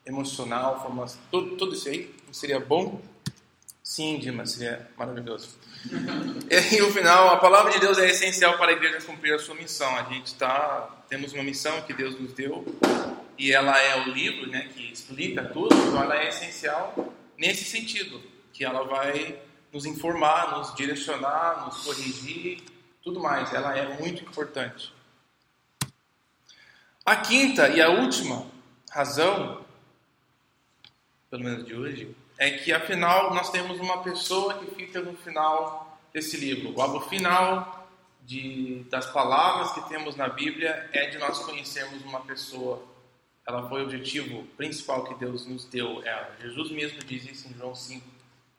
emocional, 0.06 0.82
formação, 0.82 1.20
tudo, 1.32 1.56
tudo 1.56 1.74
isso 1.74 1.88
aí. 1.90 2.14
Não 2.28 2.34
seria 2.34 2.60
bom? 2.60 3.02
Sim, 3.92 4.20
Dimas, 4.20 4.52
seria 4.52 4.90
maravilhoso. 4.96 5.50
e 6.50 6.80
no 6.80 6.92
final, 6.94 7.28
a 7.28 7.38
palavra 7.40 7.74
de 7.74 7.80
Deus 7.82 7.98
é 7.98 8.10
essencial 8.10 8.58
para 8.58 8.72
a 8.72 8.74
igreja 8.74 9.06
cumprir 9.06 9.34
a 9.34 9.38
sua 9.38 9.54
missão. 9.54 9.94
A 9.98 10.04
gente 10.04 10.34
tá, 10.36 11.04
temos 11.10 11.34
uma 11.34 11.44
missão 11.44 11.82
que 11.82 11.94
Deus 11.94 12.18
nos 12.18 12.32
deu 12.32 12.66
e 13.38 13.52
ela 13.52 13.78
é 13.78 14.00
o 14.00 14.10
livro, 14.14 14.50
né, 14.50 14.70
que 14.74 14.94
explica 14.94 15.44
tudo. 15.44 15.76
Então, 15.76 16.02
ela 16.02 16.18
é 16.18 16.30
essencial 16.30 17.14
nesse 17.38 17.66
sentido 17.66 18.24
que 18.54 18.64
ela 18.64 18.86
vai 18.86 19.38
nos 19.74 19.86
informar, 19.86 20.58
nos 20.58 20.74
direcionar, 20.74 21.66
nos 21.66 21.84
corrigir, 21.84 22.64
tudo 23.04 23.20
mais. 23.20 23.54
Ela 23.54 23.78
é 23.78 24.00
muito 24.00 24.24
importante. 24.24 24.94
A 27.06 27.18
quinta 27.18 27.68
e 27.68 27.82
a 27.82 27.90
última 27.90 28.46
razão, 28.90 29.66
pelo 31.30 31.44
menos 31.44 31.66
de 31.66 31.76
hoje, 31.76 32.16
é 32.42 32.50
que 32.50 32.74
afinal 32.74 33.36
nós 33.36 33.52
temos 33.52 33.80
uma 33.80 34.02
pessoa 34.02 34.56
que 34.56 34.74
fica 34.74 35.00
no 35.00 35.16
final 35.16 35.96
desse 36.12 36.38
livro. 36.38 36.74
O 36.76 37.02
final 37.02 37.88
de, 38.24 38.84
das 38.90 39.06
palavras 39.06 39.72
que 39.74 39.88
temos 39.88 40.16
na 40.16 40.28
Bíblia 40.28 40.90
é 40.92 41.06
de 41.06 41.20
nós 41.20 41.38
conhecermos 41.38 42.02
uma 42.02 42.22
pessoa. 42.22 42.84
Ela 43.48 43.70
foi 43.70 43.82
o 43.82 43.84
objetivo 43.84 44.42
principal 44.58 45.04
que 45.04 45.14
Deus 45.20 45.46
nos 45.46 45.66
deu. 45.66 46.02
Ela. 46.04 46.36
Jesus 46.42 46.72
mesmo 46.72 46.98
diz 47.04 47.30
isso 47.30 47.48
em 47.48 47.54
João 47.54 47.76
5 47.76 48.04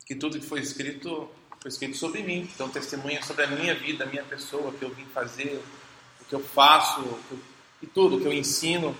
que 0.05 0.15
tudo 0.15 0.39
que 0.39 0.45
foi 0.45 0.61
escrito 0.61 1.29
foi 1.59 1.69
escrito 1.69 1.97
sobre 1.97 2.23
mim. 2.23 2.49
Então, 2.55 2.69
testemunha 2.69 3.21
sobre 3.21 3.43
a 3.43 3.47
minha 3.47 3.75
vida, 3.75 4.05
a 4.05 4.07
minha 4.07 4.23
pessoa, 4.23 4.69
o 4.69 4.73
que 4.73 4.85
eu 4.85 4.93
vim 4.93 5.05
fazer, 5.07 5.61
o 6.21 6.25
que 6.25 6.35
eu 6.35 6.41
faço 6.41 7.19
e 7.81 7.87
tudo, 7.87 8.15
o 8.15 8.21
que 8.21 8.27
eu 8.27 8.33
ensino. 8.33 8.95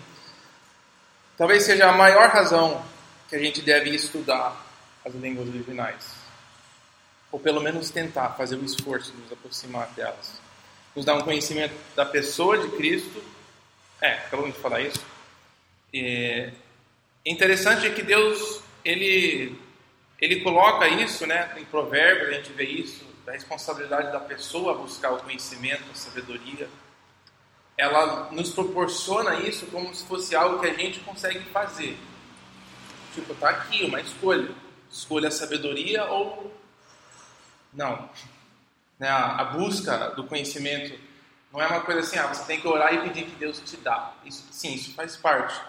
Talvez 1.38 1.64
seja 1.64 1.90
a 1.90 1.94
maior 1.94 2.28
razão 2.28 2.84
que 3.30 3.36
a 3.38 3.40
gente 3.40 3.62
deve 3.62 3.90
estudar 3.90 4.63
as 5.06 5.14
línguas 5.16 5.48
originais. 5.50 6.16
Ou 7.32 7.40
pelo 7.40 7.62
menos 7.62 7.90
tentar 7.90 8.30
fazer 8.32 8.56
o 8.56 8.64
esforço 8.64 9.12
de 9.12 9.18
nos 9.22 9.32
aproximar 9.32 9.88
delas. 9.96 10.40
nos 10.96 11.06
dá 11.06 11.16
um 11.16 11.22
conhecimento 11.22 11.74
da 11.96 12.06
pessoa 12.06 12.58
de 12.58 12.70
Cristo. 12.76 13.24
É, 14.02 14.14
acabamos 14.14 14.54
de 14.54 14.60
falar 14.60 14.82
isso. 14.82 15.04
É 15.94 16.52
interessante 17.26 17.88
é 17.88 17.90
que 17.90 18.02
Deus, 18.02 18.62
ele, 18.84 19.58
ele 20.20 20.42
coloca 20.42 20.88
isso, 20.88 21.26
né, 21.26 21.54
em 21.58 21.66
Provérbios, 21.66 22.30
a 22.30 22.34
gente 22.34 22.52
vê 22.52 22.66
isso, 22.66 23.06
da 23.26 23.32
responsabilidade 23.32 24.12
da 24.12 24.20
pessoa 24.20 24.78
buscar 24.78 25.12
o 25.14 25.24
conhecimento, 25.24 25.84
a 25.92 25.96
sabedoria. 25.96 26.68
Ela 27.78 28.30
nos 28.32 28.52
proporciona 28.52 29.36
isso 29.40 29.66
como 29.68 29.94
se 29.96 30.06
fosse 30.06 30.36
algo 30.36 30.60
que 30.60 30.68
a 30.68 30.74
gente 30.74 31.00
consegue 31.00 31.40
fazer. 31.46 31.98
Tipo, 33.14 33.34
tá 33.36 33.50
aqui 33.50 33.86
uma 33.86 34.02
escolha. 34.02 34.50
Escolha 34.94 35.30
a 35.30 35.32
sabedoria 35.32 36.06
ou 36.06 36.54
não. 37.74 38.08
Né, 39.00 39.10
a, 39.10 39.44
busca 39.46 40.10
do 40.12 40.24
conhecimento 40.26 40.98
não 41.52 41.60
é 41.60 41.66
uma 41.66 41.82
coisa 41.82 42.02
assim, 42.02 42.18
ah, 42.20 42.28
você 42.28 42.46
tem 42.46 42.62
que 42.62 42.68
orar 42.68 42.94
e 42.94 43.02
pedir 43.02 43.26
que 43.26 43.36
Deus 43.36 43.60
te 43.60 43.76
dá. 43.78 44.14
Isso, 44.24 44.46
sim, 44.52 44.76
isso 44.76 44.94
faz 44.94 45.18
parte. 45.18 45.60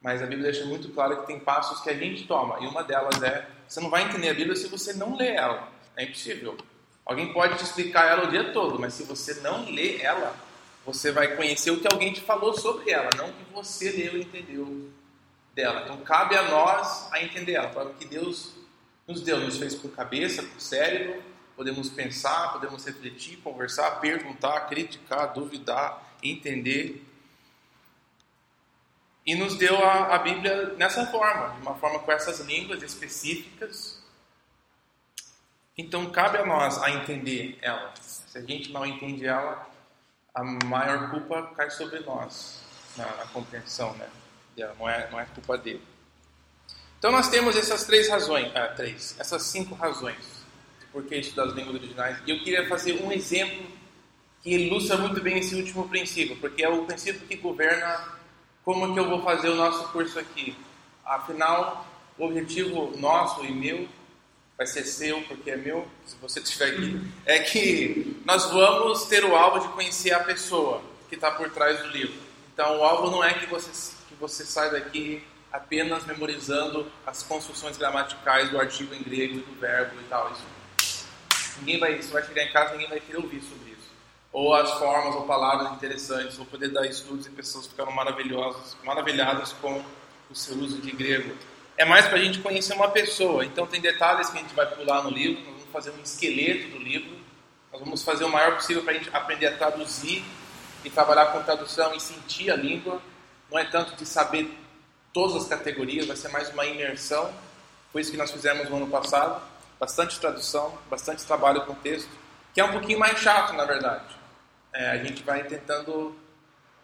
Mas 0.00 0.22
a 0.22 0.26
Bíblia 0.26 0.52
deixa 0.52 0.64
muito 0.64 0.88
claro 0.90 1.20
que 1.20 1.26
tem 1.26 1.40
passos 1.40 1.80
que 1.80 1.90
a 1.90 1.94
gente 1.94 2.24
toma. 2.26 2.58
E 2.60 2.66
uma 2.66 2.84
delas 2.84 3.20
é, 3.20 3.48
você 3.66 3.80
não 3.80 3.90
vai 3.90 4.04
entender 4.04 4.28
a 4.28 4.34
Bíblia 4.34 4.54
se 4.54 4.68
você 4.68 4.92
não 4.92 5.16
lê 5.16 5.34
ela. 5.34 5.68
É 5.96 6.04
impossível. 6.04 6.56
Alguém 7.04 7.32
pode 7.32 7.56
te 7.56 7.64
explicar 7.64 8.06
ela 8.06 8.28
o 8.28 8.30
dia 8.30 8.52
todo, 8.52 8.78
mas 8.78 8.94
se 8.94 9.02
você 9.02 9.34
não 9.40 9.64
lê 9.64 10.00
ela, 10.00 10.36
você 10.86 11.10
vai 11.10 11.34
conhecer 11.34 11.72
o 11.72 11.80
que 11.80 11.92
alguém 11.92 12.12
te 12.12 12.20
falou 12.20 12.54
sobre 12.54 12.90
ela, 12.92 13.10
não 13.16 13.30
o 13.30 13.32
que 13.32 13.52
você 13.52 13.90
leu 13.90 14.16
e 14.16 14.22
entendeu 14.22 14.88
dela. 15.52 15.82
Então 15.82 15.96
cabe 15.98 16.36
a 16.36 16.42
nós 16.42 17.12
a 17.12 17.20
entender 17.20 17.54
ela. 17.54 17.68
Para 17.68 17.90
que 17.90 18.04
Deus 18.04 18.58
nos 19.08 19.22
deu, 19.22 19.40
nos 19.40 19.56
fez 19.56 19.74
com 19.74 19.88
cabeça, 19.88 20.42
com 20.42 20.60
cérebro, 20.60 21.22
podemos 21.56 21.88
pensar, 21.88 22.52
podemos 22.52 22.84
refletir, 22.84 23.38
conversar, 23.38 23.92
perguntar, 24.00 24.68
criticar, 24.68 25.32
duvidar, 25.32 26.14
entender. 26.22 27.02
E 29.24 29.34
nos 29.34 29.56
deu 29.56 29.82
a, 29.82 30.14
a 30.14 30.18
Bíblia 30.18 30.74
nessa 30.74 31.06
forma, 31.06 31.54
de 31.54 31.62
uma 31.62 31.74
forma 31.74 31.98
com 32.00 32.12
essas 32.12 32.40
línguas 32.40 32.82
específicas. 32.82 33.98
Então 35.76 36.10
cabe 36.10 36.36
a 36.36 36.44
nós 36.44 36.80
a 36.82 36.90
entender 36.90 37.58
ela. 37.62 37.94
Se 37.96 38.36
a 38.36 38.42
gente 38.42 38.70
não 38.70 38.84
entende 38.84 39.26
ela, 39.26 39.66
a 40.34 40.44
maior 40.44 41.10
culpa 41.10 41.50
cai 41.56 41.70
sobre 41.70 42.00
nós 42.00 42.62
na, 42.96 43.06
na 43.16 43.26
compreensão, 43.26 43.94
né? 43.94 44.08
Não 44.78 44.88
é, 44.88 45.10
não 45.10 45.18
é 45.18 45.24
culpa 45.26 45.56
dele. 45.56 45.82
Então 46.98 47.12
nós 47.12 47.28
temos 47.28 47.56
essas 47.56 47.84
três 47.84 48.08
razões, 48.08 48.50
ah, 48.56 48.68
três, 48.68 49.14
essas 49.18 49.42
cinco 49.44 49.74
razões 49.74 50.38
por 50.92 51.04
que 51.04 51.16
estudar 51.16 51.44
as 51.44 51.54
línguas 51.54 51.76
originais. 51.76 52.18
E 52.26 52.30
eu 52.30 52.40
queria 52.40 52.68
fazer 52.68 53.00
um 53.02 53.12
exemplo 53.12 53.66
que 54.42 54.50
ilustra 54.50 54.96
muito 54.96 55.20
bem 55.20 55.38
esse 55.38 55.54
último 55.54 55.88
princípio, 55.88 56.36
porque 56.36 56.64
é 56.64 56.68
o 56.68 56.84
princípio 56.84 57.26
que 57.26 57.36
governa 57.36 58.18
como 58.64 58.92
que 58.92 58.98
eu 58.98 59.08
vou 59.08 59.22
fazer 59.22 59.48
o 59.48 59.54
nosso 59.54 59.88
curso 59.92 60.18
aqui. 60.18 60.56
Afinal, 61.04 61.86
o 62.18 62.24
objetivo 62.24 62.96
nosso 62.98 63.44
e 63.44 63.52
meu 63.52 63.88
vai 64.56 64.66
ser 64.66 64.82
seu, 64.84 65.22
porque 65.22 65.52
é 65.52 65.56
meu, 65.56 65.86
se 66.04 66.16
você 66.20 66.40
estiver 66.42 66.72
aqui, 66.72 67.00
é 67.24 67.38
que 67.38 68.20
nós 68.24 68.46
vamos 68.46 69.04
ter 69.04 69.24
o 69.24 69.36
alvo 69.36 69.60
de 69.60 69.72
conhecer 69.74 70.12
a 70.12 70.20
pessoa 70.20 70.82
que 71.08 71.14
está 71.14 71.30
por 71.30 71.48
trás 71.50 71.78
do 71.80 71.88
livro. 71.88 72.18
Então, 72.52 72.80
o 72.80 72.82
alvo 72.82 73.10
não 73.10 73.22
é 73.22 73.34
que 73.34 73.46
você, 73.46 73.70
que 74.08 74.14
você 74.16 74.44
saia 74.44 74.72
daqui 74.72 75.22
apenas 75.52 76.04
memorizando 76.04 76.90
as 77.06 77.22
construções 77.22 77.76
gramaticais 77.76 78.50
do 78.50 78.58
artigo 78.58 78.94
em 78.94 79.02
grego 79.02 79.38
e 79.38 79.40
do 79.40 79.60
verbo 79.60 80.00
e 80.00 80.04
tal. 80.04 80.30
Isso 80.32 80.58
Ninguém 81.60 81.78
vai, 81.78 82.00
você 82.00 82.12
vai 82.12 82.22
chegar 82.24 82.44
em 82.44 82.52
casa, 82.52 82.72
ninguém 82.72 82.88
vai 82.88 83.00
querer 83.00 83.18
ouvir 83.18 83.40
sobre 83.42 83.72
isso. 83.72 83.88
Ou 84.32 84.54
as 84.54 84.70
formas 84.74 85.14
ou 85.14 85.22
palavras 85.22 85.72
interessantes, 85.72 86.38
ou 86.38 86.46
poder 86.46 86.68
dar 86.68 86.86
estudos 86.86 87.26
e 87.26 87.30
pessoas 87.30 87.66
ficaram 87.66 87.92
maravilhosas, 87.92 88.76
maravilhadas 88.84 89.52
com 89.54 89.82
o 90.30 90.34
seu 90.34 90.56
uso 90.56 90.80
de 90.80 90.90
grego. 90.92 91.34
É 91.76 91.84
mais 91.84 92.06
para 92.06 92.18
a 92.18 92.22
gente 92.22 92.40
conhecer 92.40 92.74
uma 92.74 92.90
pessoa. 92.90 93.44
Então 93.44 93.66
tem 93.66 93.80
detalhes 93.80 94.28
que 94.30 94.38
a 94.38 94.40
gente 94.40 94.54
vai 94.54 94.66
pular 94.66 95.02
no 95.02 95.10
livro, 95.10 95.42
nós 95.44 95.54
vamos 95.54 95.72
fazer 95.72 95.90
um 95.90 96.02
esqueleto 96.02 96.68
do 96.70 96.78
livro, 96.78 97.16
nós 97.72 97.80
vamos 97.80 98.02
fazer 98.02 98.24
o 98.24 98.28
maior 98.28 98.54
possível 98.56 98.82
para 98.82 98.92
a 98.92 98.96
gente 98.96 99.10
aprender 99.12 99.46
a 99.46 99.56
traduzir 99.56 100.24
e 100.84 100.90
trabalhar 100.90 101.26
com 101.26 101.42
tradução 101.42 101.94
e 101.94 102.00
sentir 102.00 102.50
a 102.50 102.56
língua. 102.56 103.00
Não 103.50 103.58
é 103.58 103.64
tanto 103.64 103.96
de 103.96 104.06
saber 104.06 104.50
todas 105.12 105.36
as 105.36 105.48
categorias, 105.48 106.06
vai 106.06 106.16
ser 106.16 106.28
mais 106.28 106.48
uma 106.50 106.64
imersão. 106.66 107.32
Foi 107.92 108.02
isso 108.02 108.10
que 108.10 108.16
nós 108.16 108.30
fizemos 108.30 108.68
no 108.68 108.76
ano 108.76 108.88
passado 108.88 109.40
bastante 109.78 110.18
tradução, 110.18 110.76
bastante 110.90 111.24
trabalho 111.24 111.64
com 111.64 111.74
texto, 111.74 112.10
que 112.52 112.60
é 112.60 112.64
um 112.64 112.72
pouquinho 112.72 112.98
mais 112.98 113.18
chato, 113.18 113.52
na 113.52 113.64
verdade. 113.64 114.16
É, 114.72 114.90
a 114.90 115.04
gente 115.04 115.22
vai 115.22 115.44
tentando 115.44 116.16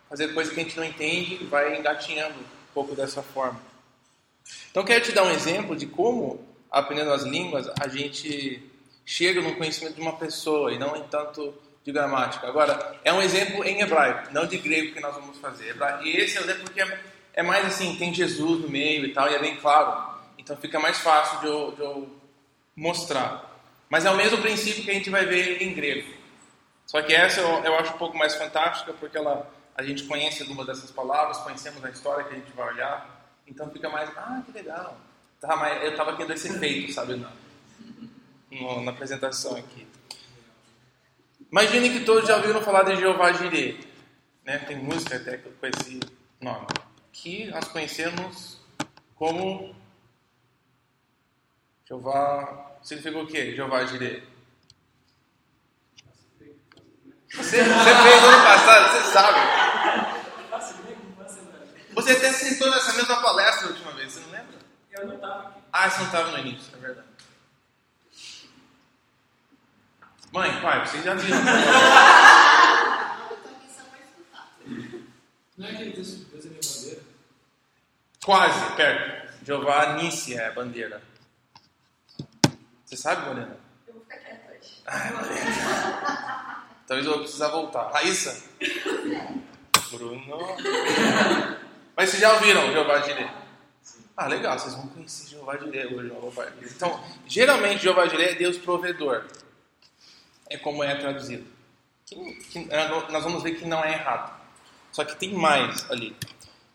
fazer 0.09 0.33
coisas 0.33 0.53
que 0.53 0.61
a 0.61 0.63
gente 0.63 0.77
não 0.77 0.85
entende 0.85 1.39
e 1.43 1.45
vai 1.45 1.77
engatinhando 1.79 2.39
um 2.39 2.73
pouco 2.73 2.95
dessa 2.95 3.23
forma. 3.23 3.61
Então, 4.71 4.85
quero 4.85 5.05
te 5.05 5.13
dar 5.13 5.25
um 5.25 5.31
exemplo 5.31 5.75
de 5.75 5.87
como, 5.87 6.47
aprendendo 6.71 7.13
as 7.13 7.23
línguas, 7.23 7.69
a 7.81 7.89
gente 7.89 8.63
chega 9.05 9.41
no 9.41 9.57
conhecimento 9.57 9.97
de 9.97 10.01
uma 10.01 10.17
pessoa 10.17 10.73
e 10.73 10.79
não 10.79 10.97
em 10.97 11.03
tanto 11.05 11.55
de 11.85 11.93
gramática. 11.93 12.47
Agora, 12.47 12.99
é 13.05 13.13
um 13.13 13.21
exemplo 13.21 13.65
em 13.65 13.81
hebraico, 13.81 14.33
não 14.33 14.47
de 14.47 14.59
grego 14.59 14.95
que 14.95 15.01
nós 15.01 15.15
vamos 15.15 15.39
fazer. 15.39 15.77
E 16.03 16.17
esse 16.17 16.37
é 16.37 16.41
o 16.41 16.45
exemplo 16.45 16.65
porque 16.65 16.81
é, 16.81 17.01
é 17.35 17.43
mais 17.43 17.67
assim, 17.67 17.97
tem 17.97 18.15
Jesus 18.15 18.61
no 18.61 18.69
meio 18.69 19.05
e 19.05 19.13
tal, 19.13 19.29
e 19.31 19.35
é 19.35 19.39
bem 19.39 19.57
claro. 19.57 20.15
Então 20.39 20.57
fica 20.57 20.79
mais 20.79 20.99
fácil 20.99 21.41
de 21.41 21.47
eu, 21.47 21.73
de 21.73 21.81
eu 21.83 22.17
mostrar. 22.77 23.53
Mas 23.89 24.05
é 24.05 24.11
o 24.11 24.17
mesmo 24.17 24.41
princípio 24.41 24.85
que 24.85 24.91
a 24.91 24.95
gente 24.95 25.11
vai 25.11 25.27
ver 25.27 25.63
em 25.63 25.75
grego. 25.75 26.15
Só 26.87 27.03
que 27.03 27.13
essa 27.13 27.41
eu, 27.41 27.65
eu 27.65 27.79
acho 27.79 27.95
um 27.95 27.99
pouco 27.99 28.17
mais 28.17 28.35
fantástica 28.35 28.93
porque 28.93 29.17
ela, 29.17 29.51
a 29.77 29.83
gente 29.83 30.05
conhece 30.05 30.43
algumas 30.43 30.67
dessas 30.67 30.91
palavras, 30.91 31.39
conhecemos 31.39 31.85
a 31.85 31.91
história 31.91 32.25
que 32.25 32.35
a 32.35 32.39
gente 32.39 32.53
vai 32.53 32.73
olhar, 32.73 33.33
então 33.47 33.71
fica 33.71 33.89
mais, 33.89 34.09
ah, 34.17 34.43
que 34.45 34.53
legal. 34.53 34.97
Tá, 35.41 35.57
mas 35.57 35.83
eu 35.83 35.91
estava 35.91 36.17
querendo 36.17 36.33
esse 36.33 36.49
efeito, 36.49 36.93
sabe, 36.93 37.17
na, 37.17 37.31
na 38.83 38.91
apresentação 38.91 39.57
aqui. 39.57 39.87
Imagine 41.51 41.91
que 41.91 42.05
todos 42.05 42.27
já 42.27 42.37
ouviram 42.37 42.63
falar 42.63 42.85
de 42.85 42.97
Jeová 42.97 43.33
Jireh. 43.33 43.79
Né? 44.45 44.59
Tem 44.59 44.77
música 44.77 45.17
até 45.17 45.37
com 45.37 45.67
esse 45.67 46.01
nome. 46.41 46.67
Que 47.15 47.47
nós 47.47 47.69
conhecemos 47.69 48.61
como 49.15 49.75
Jeová 51.87 52.73
significa 52.83 53.19
o 53.19 53.27
quê? 53.27 53.55
Jeová 53.55 53.87
Jireh. 53.87 54.23
Você, 57.33 57.65
você 57.65 57.65
fez 57.65 58.23
no 58.23 58.29
ano 58.29 58.45
passado, 58.45 58.93
você 58.93 59.13
sabe. 59.13 59.41
Você 61.95 62.13
até 62.13 62.33
sentou 62.33 62.69
nessa 62.71 62.93
mesma 62.95 63.23
palestra 63.23 63.69
a 63.69 63.71
última 63.71 63.93
vez, 63.93 64.13
você 64.13 64.21
não 64.21 64.31
lembra? 64.31 64.59
Eu 64.91 65.07
não 65.07 65.15
estava 65.15 65.49
aqui. 65.49 65.61
Ah, 65.73 65.89
você 65.89 65.99
não 65.99 66.07
estava 66.07 66.31
no 66.33 66.39
início, 66.39 66.77
é 66.77 66.79
verdade. 66.79 67.09
Mãe, 70.33 70.61
pai, 70.61 70.85
vocês 70.85 71.05
já 71.05 71.15
viram. 71.15 71.39
Não 75.57 75.69
é 75.69 75.71
aquele 75.71 75.93
texto 75.93 76.25
Deus 76.31 76.47
é 76.47 76.49
minha 76.49 76.61
bandeira? 76.61 77.03
Quase, 78.25 78.77
perto. 78.77 79.45
Jeová 79.45 79.95
Nissi 79.95 80.35
é 80.35 80.49
a 80.49 80.53
bandeira. 80.53 81.03
Você 82.85 82.97
sabe, 82.97 83.27
Morena? 83.27 83.57
Eu 83.87 83.95
vou 83.95 84.03
ficar 84.03 84.17
quieta 84.19 84.51
hoje. 84.51 84.83
Ai, 84.87 85.13
Morena. 85.13 86.65
Talvez 86.87 87.07
eu 87.07 87.13
vou 87.13 87.23
precisar 87.23 87.49
voltar. 87.49 87.91
Raíssa? 87.91 88.43
Bruno. 89.91 90.39
Mas 91.97 92.11
vocês 92.11 92.21
já 92.21 92.33
ouviram 92.33 92.73
Jeová 92.73 93.01
Jireh? 93.03 93.31
Ah, 94.17 94.27
legal, 94.27 94.59
vocês 94.59 94.75
vão 94.75 94.89
conhecer 94.89 95.29
Jeová 95.29 95.57
Jireh 95.57 95.95
hoje. 95.95 96.13
Então, 96.63 97.05
geralmente 97.27 97.83
Jeová 97.83 98.07
Jireh 98.07 98.33
é 98.33 98.35
Deus 98.35 98.59
provedor. 98.59 99.25
É 100.51 100.59
como 100.59 100.83
é 100.83 100.95
traduzido. 100.97 101.47
Que, 102.07 102.17
que, 102.35 102.67
é, 102.71 102.89
nós 103.11 103.23
vamos 103.25 103.43
ver 103.43 103.53
que 103.53 103.67
não 103.67 103.85
é 103.85 103.93
errado. 103.93 104.44
Só 104.95 105.05
que 105.05 105.17
tem 105.17 105.35
mais 105.35 105.91
ali. 105.91 106.17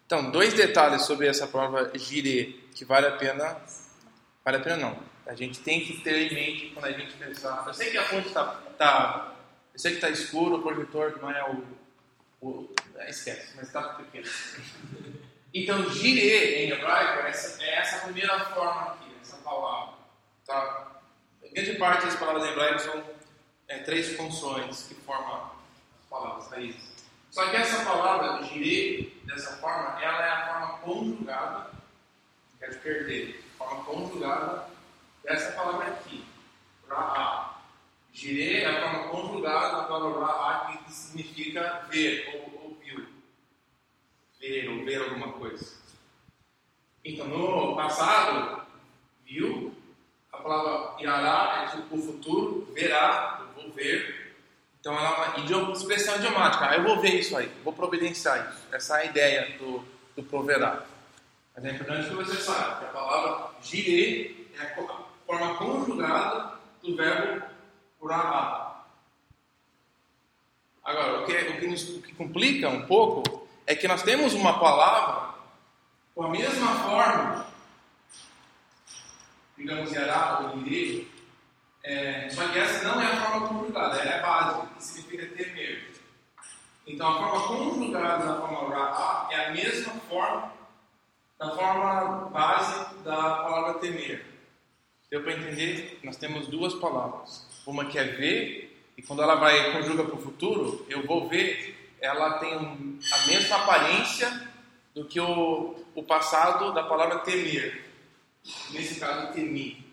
Então, 0.05 0.29
dois 0.29 0.53
detalhes 0.53 1.03
sobre 1.03 1.27
essa 1.27 1.47
palavra 1.47 1.91
Jireh 1.97 2.53
que 2.75 2.83
vale 2.83 3.07
a 3.07 3.11
pena. 3.11 3.57
Vale 4.43 4.57
a 4.57 4.59
pena 4.59 4.77
não 4.77 5.09
a 5.29 5.35
gente 5.35 5.59
tem 5.59 5.85
que 5.85 6.01
ter 6.01 6.31
em 6.31 6.33
mente 6.33 6.71
quando 6.73 6.85
a 6.85 6.91
gente 6.91 7.13
pensar. 7.13 7.63
Eu 7.67 7.73
sei 7.73 7.91
que 7.91 7.97
a 7.99 8.03
fonte 8.03 8.29
está. 8.29 8.45
Tá, 8.79 9.35
eu 9.71 9.79
sei 9.79 9.91
que 9.91 9.97
está 9.97 10.09
escuro, 10.09 10.55
o 10.55 10.61
projetor 10.63 11.19
não 11.21 11.29
é 11.29 11.51
o. 11.51 11.63
o 12.41 12.73
é, 12.95 13.11
esquece, 13.11 13.55
mas 13.55 13.67
está 13.67 13.93
pequeno. 13.93 14.27
Então, 15.53 15.87
gire 15.91 16.65
em 16.65 16.71
hebraico 16.71 17.27
essa, 17.27 17.63
é 17.63 17.75
essa 17.75 17.99
primeira 18.05 18.39
forma 18.45 18.93
aqui, 18.93 19.11
essa 19.21 19.37
palavra. 19.37 19.93
Tá? 20.47 20.99
Grande 21.53 21.75
parte 21.77 22.07
das 22.07 22.15
palavras 22.15 22.45
em 22.45 22.51
hebraico 22.51 22.79
são 22.79 23.03
é, 23.67 23.79
três 23.79 24.15
funções 24.15 24.87
que 24.87 24.95
formam 24.95 25.51
as 26.01 26.09
palavras 26.09 26.49
raízes. 26.49 26.88
Só 27.31 27.47
que 27.49 27.55
essa 27.55 27.85
palavra, 27.85 28.43
gire, 28.43 29.21
dessa 29.25 29.57
forma, 29.57 30.01
ela 30.01 30.25
é 30.25 30.29
a 30.29 30.47
forma 30.47 30.77
conjugada, 30.79 31.71
quer 32.59 32.81
perder, 32.81 33.45
forma 33.57 33.83
conjugada 33.83 34.69
essa 35.25 35.51
palavra 35.51 35.87
aqui, 35.87 36.25
Ra'a, 36.87 37.49
Girei 38.11 38.63
é 38.63 38.65
a 38.65 38.81
forma 38.81 39.09
conjugada 39.09 39.77
da 39.77 39.83
palavra 39.83 40.25
ra'á, 40.25 40.77
que 40.83 40.91
significa 40.91 41.85
ver 41.89 42.27
ou, 42.33 42.63
ou 42.63 42.77
viu. 42.83 43.07
Ver 44.39 44.69
ou 44.69 44.83
ver 44.83 45.01
alguma 45.01 45.33
coisa. 45.33 45.77
Então, 47.05 47.27
no 47.27 47.75
passado, 47.75 48.65
viu, 49.23 49.73
a 50.31 50.37
palavra 50.37 51.01
irá 51.01 51.63
é 51.63 51.75
tipo 51.75 51.95
o 51.95 52.01
futuro, 52.01 52.67
verá, 52.73 53.41
eu 53.41 53.61
vou 53.63 53.71
ver. 53.71 54.18
Então, 54.79 54.97
ela 54.97 55.09
é 55.09 55.29
uma 55.29 55.39
idioma, 55.39 55.73
expressão 55.73 56.15
idiomática. 56.15 56.69
Ah, 56.69 56.75
eu 56.75 56.83
vou 56.83 56.99
ver 57.01 57.15
isso 57.15 57.35
aí, 57.35 57.51
vou 57.63 57.73
providenciar 57.73 58.49
isso. 58.49 58.67
Essa 58.71 58.99
é 58.99 59.01
a 59.01 59.05
ideia 59.05 59.57
do, 59.57 59.83
do 60.15 60.23
proverá. 60.23 60.83
Mas 61.55 61.65
é 61.65 61.71
importante 61.71 62.07
que 62.07 62.15
você 62.15 62.35
saiba 62.37 62.79
que 62.79 62.85
a 62.85 62.89
palavra 62.89 63.51
girei 63.61 64.49
é 64.57 64.63
a 64.63 64.75
forma 65.25 65.55
conjugada 65.55 66.53
do 66.81 66.95
verbo 66.95 67.45
urahá. 67.99 68.85
Agora, 70.83 71.21
o 71.21 71.25
que, 71.25 71.33
o, 71.33 71.59
que 71.59 71.67
nos, 71.67 71.89
o 71.89 72.01
que 72.01 72.15
complica 72.15 72.69
um 72.69 72.85
pouco 72.85 73.47
é 73.67 73.75
que 73.75 73.87
nós 73.87 74.01
temos 74.01 74.33
uma 74.33 74.59
palavra 74.59 75.35
com 76.15 76.23
a 76.23 76.29
mesma 76.29 76.75
forma, 76.79 77.45
digamos, 79.57 79.91
yará 79.91 80.39
ou 80.39 80.61
irei, 80.61 81.11
é, 81.83 82.29
só 82.29 82.47
que 82.47 82.59
essa 82.59 82.87
não 82.87 83.01
é 83.01 83.05
a 83.05 83.25
forma 83.25 83.48
base, 84.59 84.75
que 84.75 84.83
significa 84.83 85.25
temer. 85.35 85.91
Então, 86.87 87.07
a 87.07 87.29
forma 87.29 87.47
conjugada 87.47 88.25
na 88.25 88.41
forma 88.41 88.75
ra'á 88.75 89.27
é 89.31 89.45
a 89.45 89.51
mesma 89.51 89.93
forma 90.09 90.53
da 91.37 91.55
forma 91.55 92.29
base 92.29 92.95
da 93.03 93.15
palavra 93.15 93.75
temer. 93.75 94.25
Deu 95.09 95.23
para 95.23 95.33
entender? 95.33 95.99
Nós 96.03 96.17
temos 96.17 96.47
duas 96.47 96.73
palavras. 96.75 97.47
Uma 97.65 97.85
que 97.85 97.97
é 97.97 98.03
ver, 98.03 98.83
e 98.97 99.01
quando 99.01 99.21
ela 99.21 99.35
vai 99.35 99.71
conjuga 99.71 100.03
para 100.03 100.15
o 100.15 100.21
futuro, 100.21 100.85
eu 100.89 101.05
vou 101.05 101.27
ver, 101.29 101.95
ela 102.01 102.39
tem 102.39 102.53
a 102.53 103.27
mesma 103.27 103.55
aparência 103.57 104.49
do 104.93 105.05
que 105.05 105.19
o, 105.19 105.75
o 105.95 106.03
passado 106.03 106.73
da 106.73 106.83
palavra 106.83 107.19
temer. 107.19 107.85
Nesse 108.71 108.99
caso, 108.99 109.33
temi. 109.33 109.88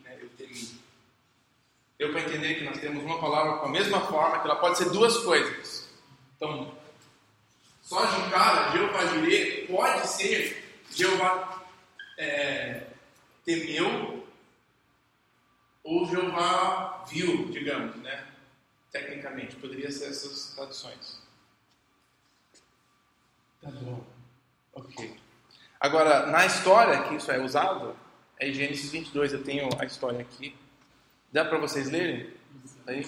Deu 1.99 2.11
para 2.11 2.21
entender 2.21 2.57
que 2.57 2.65
nós 2.65 2.79
temos 2.79 3.03
uma 3.03 3.19
palavra 3.19 3.59
com 3.59 3.67
a 3.67 3.71
mesma 3.71 4.01
forma, 4.01 4.41
que 4.41 4.47
ela 4.47 4.57
pode 4.57 4.79
ser 4.79 4.91
duas 4.91 5.17
coisas. 5.19 5.89
Então, 6.37 6.75
só 7.81 8.05
de 8.05 8.31
cara, 8.31 8.71
Jeová 8.73 9.07
Jireh 9.07 9.67
pode 9.67 10.07
ser 10.09 10.83
Jeová 10.91 11.65
é, 12.19 12.87
temeu 13.45 14.27
ou 15.83 16.05
Jeová 16.07 17.05
viu, 17.09 17.49
digamos, 17.51 17.97
né? 17.97 18.27
Tecnicamente, 18.91 19.57
poderia 19.57 19.91
ser 19.91 20.07
essas 20.07 20.55
traduções. 20.55 21.23
Tá 23.63 23.71
bom. 23.71 24.05
Ok. 24.73 25.17
Agora, 25.79 26.27
na 26.27 26.45
história 26.45 27.05
que 27.05 27.15
isso 27.15 27.31
é 27.31 27.39
usado, 27.39 27.97
é 28.39 28.51
Gênesis 28.51 28.91
22, 28.91 29.33
eu 29.33 29.45
tenho 29.45 29.69
a 29.79 29.85
história 29.85 30.21
aqui. 30.21 30.57
Dá 31.33 31.45
para 31.45 31.59
vocês 31.59 31.91
lerem? 31.91 32.31
Aí? 32.87 33.05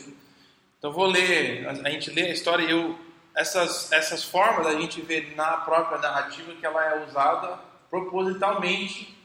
Então, 0.78 0.92
vou 0.92 1.06
ler, 1.06 1.66
a 1.68 1.90
gente 1.90 2.10
lê 2.10 2.22
a 2.22 2.32
história 2.32 2.64
e 2.64 2.70
eu, 2.70 2.98
essas, 3.34 3.90
essas 3.90 4.24
formas 4.24 4.66
a 4.66 4.78
gente 4.78 5.00
vê 5.00 5.32
na 5.34 5.56
própria 5.58 5.98
narrativa 5.98 6.54
que 6.54 6.64
ela 6.64 6.84
é 6.84 7.04
usada 7.04 7.58
propositalmente, 7.90 9.16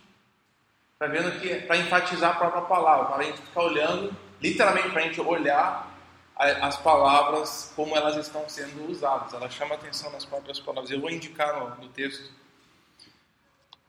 para 0.98 1.08
vendo 1.08 1.40
que 1.40 1.56
para 1.62 1.78
enfatizar 1.78 2.32
a 2.32 2.36
própria 2.36 2.62
palavra, 2.64 3.06
para 3.06 3.18
a 3.18 3.24
gente 3.24 3.42
ficar 3.42 3.64
olhando, 3.64 4.16
literalmente 4.42 4.90
para 4.90 5.02
a 5.02 5.04
gente 5.04 5.22
olhar 5.22 5.94
as 6.36 6.78
palavras 6.78 7.72
como 7.76 7.96
elas 7.96 8.16
estão 8.18 8.48
sendo 8.50 8.90
usadas. 8.90 9.34
Ela 9.34 9.50
chama 9.50 9.76
atenção 9.76 10.12
nas 10.12 10.26
próprias 10.26 10.60
palavras. 10.60 10.92
Eu 10.92 11.00
vou 11.00 11.10
indicar 11.10 11.60
no, 11.60 11.84
no 11.84 11.90
texto. 11.90 12.32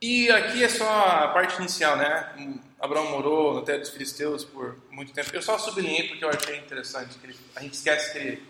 E 0.00 0.30
aqui 0.30 0.62
é 0.62 0.68
só 0.68 0.86
a 0.86 1.28
parte 1.28 1.56
inicial, 1.58 1.96
né? 1.96 2.60
Abraão 2.84 3.10
morou 3.10 3.54
no 3.54 3.62
Terra 3.62 3.78
dos 3.78 3.88
Filisteus 3.88 4.44
por 4.44 4.76
muito 4.90 5.12
tempo. 5.12 5.30
Eu 5.32 5.40
só 5.40 5.56
sublinhei 5.56 6.08
porque 6.08 6.22
eu 6.22 6.28
achei 6.28 6.58
interessante. 6.58 7.18
Que 7.18 7.26
ele, 7.26 7.36
a 7.56 7.62
gente 7.62 7.72
esquece 7.72 8.12
que 8.12 8.18
ele, 8.18 8.42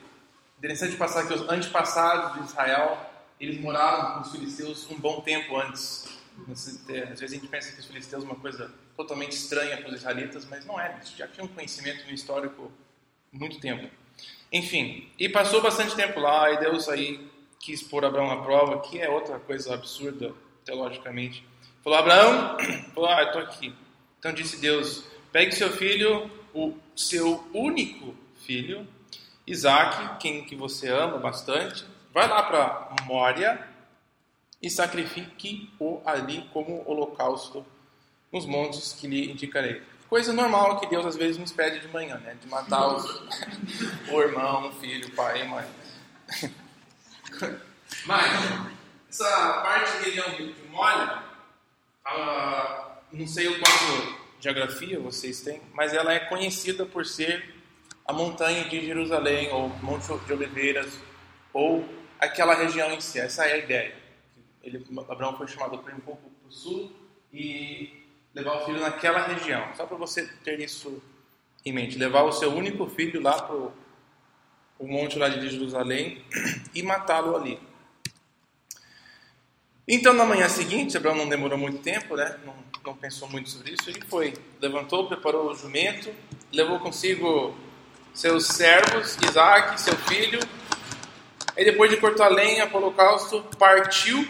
interessante 0.58 0.96
passar 0.96 1.26
que 1.28 1.34
os 1.34 1.48
antepassados 1.48 2.34
de 2.34 2.50
Israel 2.50 2.98
eles 3.38 3.60
moraram 3.60 4.14
com 4.14 4.20
os 4.20 4.32
filisteus 4.32 4.90
um 4.90 4.98
bom 4.98 5.20
tempo 5.20 5.56
antes. 5.56 6.08
Às 6.50 7.20
vezes 7.20 7.22
a 7.22 7.26
gente 7.26 7.46
pensa 7.46 7.72
que 7.72 7.78
os 7.78 7.86
filisteus 7.86 8.24
é 8.24 8.26
uma 8.26 8.34
coisa 8.34 8.72
totalmente 8.96 9.32
estranha 9.32 9.76
para 9.76 9.90
os 9.90 9.96
israelitas, 9.96 10.44
mas 10.46 10.64
não 10.64 10.80
é. 10.80 10.94
Eles 10.94 11.10
já 11.10 11.28
tinham 11.28 11.46
conhecimento 11.46 12.04
no 12.06 12.12
histórico 12.12 12.72
muito 13.32 13.60
tempo. 13.60 13.88
Enfim, 14.50 15.10
e 15.16 15.28
passou 15.28 15.60
bastante 15.60 15.94
tempo 15.94 16.18
lá, 16.18 16.50
e 16.50 16.58
Deus 16.58 16.88
aí 16.88 17.28
quis 17.60 17.82
pôr 17.82 18.04
Abraão 18.04 18.30
à 18.30 18.42
prova, 18.42 18.80
que 18.80 19.00
é 19.00 19.08
outra 19.08 19.38
coisa 19.38 19.74
absurda 19.74 20.32
teologicamente. 20.64 21.46
Falou, 21.82 21.98
Abraão, 21.98 22.56
falou, 22.94 23.10
ah, 23.10 23.22
eu 23.22 23.26
estou 23.26 23.42
aqui. 23.42 23.83
Então 24.24 24.32
disse 24.32 24.56
Deus, 24.56 25.04
pegue 25.30 25.52
seu 25.52 25.70
filho, 25.70 26.30
o 26.54 26.74
seu 26.96 27.46
único 27.52 28.14
filho, 28.40 28.88
Isaac, 29.46 30.18
quem 30.18 30.46
que 30.46 30.56
você 30.56 30.88
ama 30.88 31.18
bastante, 31.18 31.84
vai 32.10 32.26
lá 32.26 32.42
para 32.42 32.96
Mória 33.04 33.68
e 34.62 34.70
sacrifique-o 34.70 36.00
ali 36.06 36.48
como 36.54 36.82
holocausto 36.88 37.66
nos 38.32 38.46
montes 38.46 38.94
que 38.94 39.06
lhe 39.06 39.30
indicarei. 39.30 39.82
Coisa 40.08 40.32
normal 40.32 40.80
que 40.80 40.86
Deus 40.86 41.04
às 41.04 41.16
vezes 41.16 41.36
nos 41.36 41.52
pede 41.52 41.80
de 41.80 41.88
manhã, 41.88 42.16
né? 42.16 42.34
De 42.40 42.48
matar 42.48 42.96
os, 42.96 43.04
o 44.10 44.22
irmão, 44.22 44.68
o 44.68 44.72
filho, 44.72 45.06
o 45.06 45.10
pai 45.10 45.42
e 45.42 45.48
mãe. 45.48 45.66
Mas, 48.06 48.32
essa 49.10 49.60
parte 49.62 49.98
de 49.98 50.04
região 50.04 50.30
de, 50.30 50.50
de 50.50 50.68
Mória, 50.68 51.22
não 53.12 53.26
sei 53.28 53.48
o 53.48 53.60
quanto 53.60 54.13
geografia 54.44 55.00
vocês 55.00 55.40
têm, 55.40 55.62
mas 55.72 55.94
ela 55.94 56.12
é 56.12 56.20
conhecida 56.20 56.84
por 56.84 57.06
ser 57.06 57.54
a 58.06 58.12
montanha 58.12 58.64
de 58.64 58.84
Jerusalém, 58.84 59.50
ou 59.50 59.70
Monte 59.82 60.06
de 60.26 60.32
Oliveiras, 60.34 60.98
ou 61.50 61.82
aquela 62.20 62.54
região 62.54 62.92
em 62.92 63.00
si. 63.00 63.18
Essa 63.18 63.46
é 63.46 63.54
a 63.54 63.56
ideia. 63.56 63.96
Ele, 64.62 64.84
Abraão 65.08 65.34
foi 65.38 65.48
chamado 65.48 65.78
para 65.78 65.92
ir 65.92 65.96
um 65.96 66.00
pouco 66.00 66.28
para 66.28 66.48
o 66.48 66.52
sul 66.52 66.92
e 67.32 68.04
levar 68.34 68.56
o 68.56 68.66
filho 68.66 68.80
naquela 68.80 69.26
região. 69.26 69.74
Só 69.74 69.86
para 69.86 69.96
você 69.96 70.26
ter 70.44 70.60
isso 70.60 71.02
em 71.64 71.72
mente. 71.72 71.96
Levar 71.96 72.24
o 72.24 72.32
seu 72.32 72.52
único 72.52 72.86
filho 72.86 73.22
lá 73.22 73.40
para 73.40 73.56
o 73.56 73.72
monte 74.86 75.18
lá 75.18 75.30
de 75.30 75.48
Jerusalém 75.48 76.22
e 76.74 76.82
matá-lo 76.82 77.34
ali. 77.34 77.58
Então, 79.86 80.12
na 80.12 80.24
manhã 80.24 80.48
seguinte, 80.48 80.96
Abraão 80.96 81.16
não 81.16 81.28
demorou 81.28 81.58
muito 81.58 81.78
tempo, 81.78 82.16
né? 82.16 82.36
não, 82.44 82.54
não 82.84 82.96
pensou 82.96 83.28
muito 83.28 83.50
sobre 83.50 83.72
isso. 83.72 83.88
Ele 83.88 84.00
foi, 84.08 84.34
levantou, 84.60 85.06
preparou 85.06 85.50
o 85.50 85.54
jumento, 85.54 86.10
levou 86.52 86.78
consigo 86.80 87.54
seus 88.14 88.46
servos, 88.46 89.16
Isaac, 89.28 89.80
seu 89.80 89.96
filho, 89.96 90.40
Aí 91.56 91.64
depois 91.64 91.88
de 91.88 91.96
cortar 91.98 92.28
lenha 92.28 92.66
para 92.66 92.78
o 92.78 92.82
holocausto, 92.82 93.40
partiu, 93.56 94.26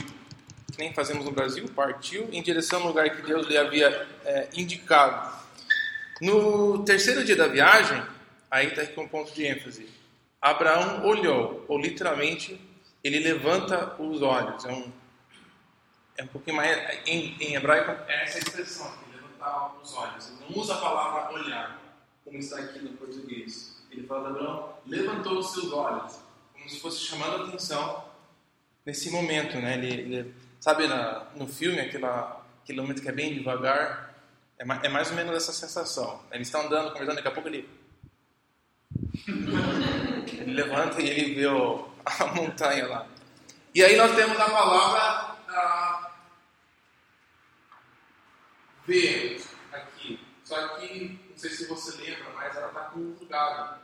nem 0.78 0.92
fazemos 0.92 1.24
no 1.24 1.30
Brasil, 1.30 1.66
partiu 1.74 2.28
em 2.30 2.42
direção 2.42 2.82
ao 2.82 2.88
lugar 2.88 3.08
que 3.16 3.22
Deus 3.22 3.46
lhe 3.46 3.56
havia 3.56 4.06
é, 4.26 4.48
indicado. 4.54 5.32
No 6.20 6.84
terceiro 6.84 7.24
dia 7.24 7.34
da 7.34 7.46
viagem, 7.46 8.02
aí 8.50 8.68
está 8.68 8.82
aqui 8.82 9.00
um 9.00 9.08
ponto 9.08 9.32
de 9.32 9.46
ênfase. 9.46 9.88
Abraão 10.40 11.06
olhou, 11.06 11.64
ou 11.66 11.78
literalmente, 11.78 12.60
ele 13.02 13.18
levanta 13.18 13.94
os 13.98 14.20
olhos. 14.20 14.62
É 14.66 14.72
um, 14.72 14.92
é 16.16 16.22
um 16.22 16.28
pouquinho 16.28 16.56
mais. 16.56 17.06
Em, 17.06 17.36
em 17.40 17.54
hebraico, 17.54 17.90
é 18.08 18.24
essa 18.24 18.38
expressão 18.38 18.86
aqui, 18.88 19.04
levantar 19.12 19.74
os 19.82 19.94
olhos. 19.94 20.28
Ele 20.28 20.38
não 20.48 20.62
usa 20.62 20.74
a 20.74 20.78
palavra 20.78 21.32
olhar, 21.32 21.80
como 22.24 22.38
está 22.38 22.58
aqui 22.58 22.78
no 22.80 22.96
português. 22.96 23.82
Ele 23.90 24.06
fala, 24.06 24.30
Abraão 24.30 24.74
levantou 24.86 25.38
os 25.38 25.52
seus 25.52 25.72
olhos 25.72 26.24
como 26.64 26.70
se 26.70 26.80
fosse 26.80 27.00
chamando 27.00 27.42
a 27.42 27.48
atenção 27.48 28.04
nesse 28.86 29.10
momento, 29.10 29.58
né? 29.58 29.74
Ele, 29.74 29.92
ele 29.92 30.34
sabe 30.58 30.86
na, 30.86 31.26
no 31.36 31.46
filme 31.46 31.78
aquela, 31.78 32.42
aquele 32.62 32.80
momento 32.80 33.02
que 33.02 33.08
é 33.08 33.12
bem 33.12 33.34
devagar, 33.34 34.14
é, 34.58 34.64
é 34.86 34.88
mais 34.88 35.10
ou 35.10 35.16
menos 35.16 35.36
essa 35.36 35.52
sensação. 35.52 36.22
Ele 36.32 36.42
está 36.42 36.60
andando, 36.60 36.90
conversando, 36.92 37.16
daqui 37.16 37.28
a 37.28 37.30
pouco 37.30 37.48
ele 37.48 37.68
ele 40.40 40.54
levanta 40.54 41.02
e 41.02 41.08
ele 41.08 41.34
vê 41.34 41.44
a 41.48 42.26
montanha 42.34 42.86
lá. 42.86 43.06
E 43.74 43.82
aí 43.82 43.96
nós 43.96 44.14
temos 44.14 44.38
a 44.40 44.48
palavra 44.48 45.34
ver 48.86 49.42
aqui. 49.72 50.20
Só 50.44 50.76
que, 50.76 51.20
não 51.30 51.36
sei 51.36 51.50
se 51.50 51.66
você 51.66 52.02
lembra, 52.02 52.30
mas 52.34 52.56
ela 52.56 52.68
está 52.68 52.80
conjugada. 52.80 53.80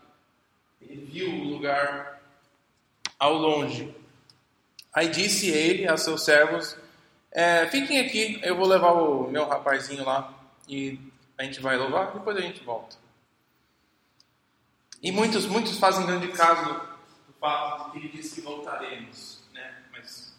Ele 0.80 1.04
viu 1.04 1.30
o 1.30 1.44
lugar 1.44 2.20
ao 3.18 3.34
longe. 3.34 3.94
Aí 4.92 5.08
disse 5.08 5.48
ele 5.48 5.86
a 5.86 5.96
seus 5.96 6.24
servos: 6.24 6.76
é, 7.30 7.66
Fiquem 7.66 8.00
aqui, 8.00 8.40
eu 8.42 8.56
vou 8.56 8.66
levar 8.66 8.92
o 8.92 9.30
meu 9.30 9.46
rapazinho 9.46 10.04
lá 10.04 10.34
e 10.68 10.98
a 11.38 11.44
gente 11.44 11.60
vai 11.60 11.76
louvar, 11.76 12.12
depois 12.12 12.36
a 12.36 12.40
gente 12.40 12.62
volta. 12.64 12.96
E 15.02 15.10
muitos, 15.10 15.46
muitos 15.46 15.78
fazem 15.78 16.04
grande 16.04 16.28
caso 16.28 16.62
do, 16.64 16.74
do 16.74 17.32
fato 17.40 17.86
de 17.86 17.90
que 17.92 17.98
ele 17.98 18.08
disse 18.08 18.34
que 18.36 18.40
voltaremos, 18.42 19.42
né? 19.52 19.82
Mas. 19.90 20.34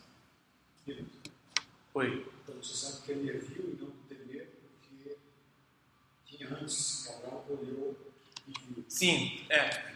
Oi. 1.93 2.27
Então 2.43 2.55
você 2.61 2.75
sabe 2.75 3.05
que 3.05 3.11
ele 3.11 3.39
viu 3.39 3.73
e 3.73 3.81
não 3.81 3.89
temer, 4.07 4.47
porque 4.79 5.17
tinha 6.25 6.40
antes 6.59 7.07
que 7.07 7.13
Abraão 7.13 7.43
olhou 7.49 7.97
e 8.47 8.51
viu. 8.51 8.85
Sim, 8.87 9.45
é. 9.49 9.91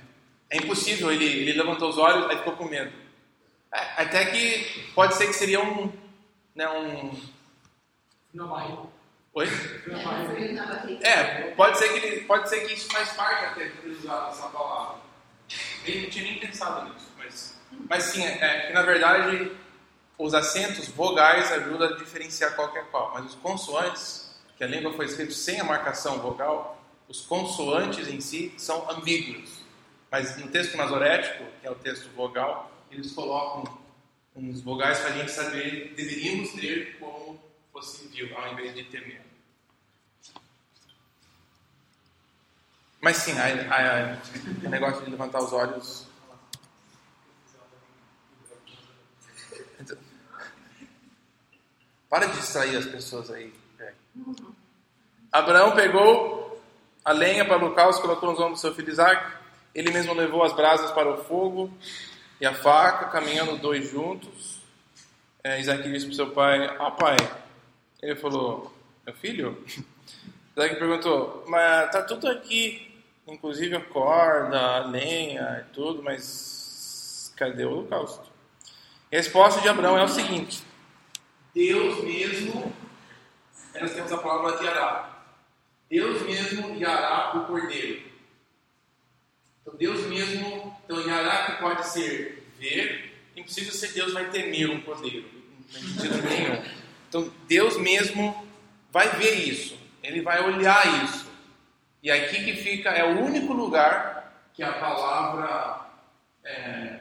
É 0.49 0.57
impossível, 0.57 1.11
ele, 1.11 1.25
ele 1.25 1.53
levantou 1.53 1.89
os 1.89 1.97
olhos, 1.97 2.29
aí 2.29 2.37
ficou 2.37 2.55
com 2.55 2.65
medo. 2.65 2.91
É, 3.73 4.01
até 4.01 4.25
que 4.25 4.91
pode 4.93 5.15
ser 5.15 5.27
que 5.27 5.33
seria 5.33 5.61
um. 5.61 5.91
Né, 6.53 6.69
um 6.69 7.19
Na 8.33 8.45
barriga. 8.45 8.83
oi? 9.33 9.47
É, 11.01 11.51
pode 11.51 11.77
ser, 11.77 11.89
que 11.89 12.05
ele, 12.05 12.21
pode 12.21 12.47
ser 12.49 12.65
que 12.65 12.73
isso 12.73 12.89
faz 12.89 13.09
parte 13.13 13.45
até 13.45 13.67
de 13.67 13.89
usado 13.89 14.31
essa 14.31 14.47
palavra. 14.47 15.01
Ele 15.83 16.03
não 16.03 16.09
tinha 16.09 16.23
nem 16.23 16.39
pensado 16.39 16.93
nisso, 16.93 17.11
mas, 17.17 17.59
mas 17.89 18.03
sim, 18.03 18.23
é, 18.23 18.37
é 18.41 18.67
que 18.67 18.73
na 18.73 18.81
verdade 18.83 19.51
os 20.17 20.33
acentos 20.33 20.87
vogais 20.87 21.51
ajudam 21.51 21.89
a 21.89 21.97
diferenciar 21.97 22.55
qualquer 22.55 22.85
qual, 22.85 23.11
mas 23.13 23.25
os 23.25 23.35
consoantes, 23.35 24.24
que 24.57 24.63
a 24.63 24.67
língua 24.67 24.93
foi 24.93 25.05
escrita 25.05 25.31
sem 25.31 25.59
a 25.59 25.63
marcação 25.63 26.19
vogal, 26.19 26.81
os 27.07 27.21
consoantes 27.21 28.07
em 28.07 28.19
si 28.21 28.53
são 28.57 28.89
ambíguos. 28.89 29.63
Mas 30.09 30.37
no 30.37 30.47
texto 30.47 30.77
masorético, 30.77 31.43
que 31.59 31.67
é 31.67 31.71
o 31.71 31.75
texto 31.75 32.09
vogal, 32.15 32.71
eles 32.89 33.11
colocam 33.11 33.77
uns 34.35 34.61
vogais 34.61 34.99
para 34.99 35.09
a 35.09 35.17
gente 35.17 35.31
saber, 35.31 35.93
deveríamos 35.95 36.53
ler 36.55 36.97
como 36.99 37.39
fosse 37.71 38.07
viu, 38.07 38.35
ao 38.37 38.53
invés 38.53 38.73
de 38.73 38.83
temer. 38.85 39.21
Mas 43.01 43.17
sim, 43.17 43.33
o 44.65 44.69
negócio 44.69 45.03
de 45.03 45.11
levantar 45.11 45.43
os 45.43 45.53
olhos. 45.53 46.07
Então, 49.79 49.97
para 52.09 52.25
de 52.27 52.37
distrair 52.39 52.77
as 52.77 52.85
pessoas 52.85 53.29
aí. 53.29 53.53
Abraão 55.32 55.75
pegou 55.75 56.62
a 57.04 57.12
lenha 57.12 57.45
para 57.45 57.58
o 57.58 57.65
holocausto, 57.65 58.01
colocou 58.01 58.32
nos 58.32 58.39
ombros 58.39 58.60
do 58.60 58.62
seu 58.62 58.73
filho 58.73 58.89
Isaac. 58.89 59.34
Ele 59.73 59.91
mesmo 59.91 60.13
levou 60.13 60.43
as 60.43 60.54
brasas 60.54 60.91
para 60.91 61.10
o 61.10 61.23
fogo 61.23 61.69
e 62.39 62.45
a 62.45 62.54
faca, 62.54 63.08
caminhando 63.08 63.58
dois 63.58 63.89
juntos. 63.89 64.62
É, 65.43 65.60
Isaac 65.60 65.84
disse 65.84 66.08
para 66.08 66.15
seu 66.15 66.32
pai: 66.32 66.65
Ah, 66.80 66.91
pai. 66.91 67.17
Ele 68.01 68.15
falou: 68.15 68.73
Meu 69.06 69.13
filho? 69.13 69.63
Isaac 70.58 70.75
perguntou: 70.75 71.43
Mas 71.47 71.91
tá 71.91 72.01
tudo 72.01 72.28
aqui, 72.28 72.91
inclusive 73.28 73.75
a 73.75 73.82
corda, 73.82 74.60
a 74.60 74.80
lenha 74.86 75.63
e 75.63 75.73
tudo, 75.73 76.01
mas 76.01 77.34
cadê 77.36 77.65
o 77.65 77.71
holocausto? 77.71 78.32
A 79.12 79.15
resposta 79.15 79.62
de 79.62 79.67
Abraão 79.67 79.97
é 79.97 80.04
o 80.04 80.08
seguinte: 80.08 80.63
Deus 81.54 82.04
mesmo, 82.04 82.73
nós 83.81 83.93
temos 83.93 84.11
a 84.11 84.17
palavra 84.17 84.57
de 84.57 84.67
Ará. 84.67 85.15
Deus 85.89 86.21
mesmo 86.23 86.75
yará 86.75 87.38
o 87.38 87.45
cordeiro. 87.45 88.03
Então 89.61 89.75
Deus 89.75 90.05
mesmo, 90.07 90.75
então 90.83 90.99
yará 91.07 91.45
que 91.45 91.61
pode 91.61 91.88
ser 91.88 92.47
ver, 92.59 93.13
impossível 93.35 93.73
ser 93.73 93.93
Deus 93.93 94.13
vai 94.13 94.29
temer 94.29 94.69
um 94.69 94.81
cordeiro, 94.81 95.27
não 95.57 95.63
tem 95.63 95.81
sentido 95.81 96.21
nenhum. 96.21 96.63
Então 97.09 97.31
Deus 97.47 97.77
mesmo 97.77 98.47
vai 98.91 99.09
ver 99.17 99.35
isso, 99.47 99.77
ele 100.03 100.21
vai 100.21 100.43
olhar 100.43 101.03
isso. 101.03 101.25
E 102.01 102.11
aqui 102.11 102.43
que 102.43 102.55
fica, 102.55 102.89
é 102.89 103.03
o 103.03 103.19
único 103.23 103.53
lugar 103.53 104.49
que 104.53 104.61
a 104.61 104.73
palavra 104.73 105.89
é, 106.43 106.99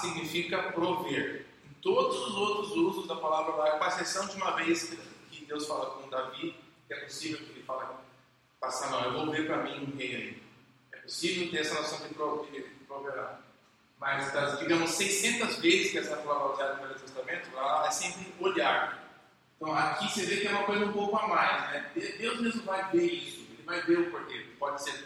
significa 0.00 0.58
prover. 0.72 1.43
Todos 1.84 2.16
os 2.28 2.34
outros 2.34 2.70
usos 2.72 3.06
da 3.06 3.14
palavra 3.16 3.54
Raá, 3.62 3.78
com 3.78 3.84
exceção 3.84 4.26
de 4.26 4.36
uma 4.36 4.52
vez 4.56 4.84
que, 5.30 5.44
Deus 5.44 5.66
fala 5.66 5.90
com 5.90 6.08
Davi, 6.08 6.56
que 6.88 6.94
é 6.94 7.00
possível 7.00 7.36
que 7.38 7.50
ele 7.52 7.62
fale, 7.62 7.94
passar 8.58 8.90
não, 8.90 9.04
eu 9.04 9.12
vou 9.12 9.30
ver 9.30 9.46
para 9.46 9.58
mim 9.58 9.92
um 9.92 9.96
rei 9.96 10.16
aí. 10.16 10.42
É 10.92 10.96
possível 10.96 11.50
ter 11.50 11.58
essa 11.58 11.74
noção 11.74 12.08
de 12.08 12.14
pro- 12.14 12.48
de 12.50 12.62
proverá. 12.88 13.38
Mas 14.00 14.32
das, 14.32 14.58
digamos, 14.58 14.90
600 14.92 15.56
vezes 15.58 15.92
que 15.92 15.98
essa 15.98 16.16
palavra 16.16 16.48
é 16.48 16.52
usada 16.54 16.74
no 16.76 16.88
Velho 16.88 17.00
Testamento, 17.00 17.50
ela 17.56 17.86
é 17.86 17.90
sempre 17.90 18.32
olhar. 18.40 19.04
Então 19.56 19.74
aqui 19.76 20.08
você 20.10 20.24
vê 20.24 20.38
que 20.38 20.46
é 20.48 20.50
uma 20.50 20.64
coisa 20.64 20.86
um 20.86 20.92
pouco 20.92 21.16
a 21.16 21.28
mais, 21.28 21.62
né? 21.70 21.90
De- 21.94 22.12
Deus 22.18 22.40
mesmo 22.40 22.62
vai 22.64 22.90
ver 22.90 23.04
isso, 23.12 23.40
ele 23.52 23.62
vai 23.64 23.82
ver 23.82 23.98
o 23.98 24.10
cordeiro. 24.10 24.48
Pode 24.58 24.82
ser 24.82 25.04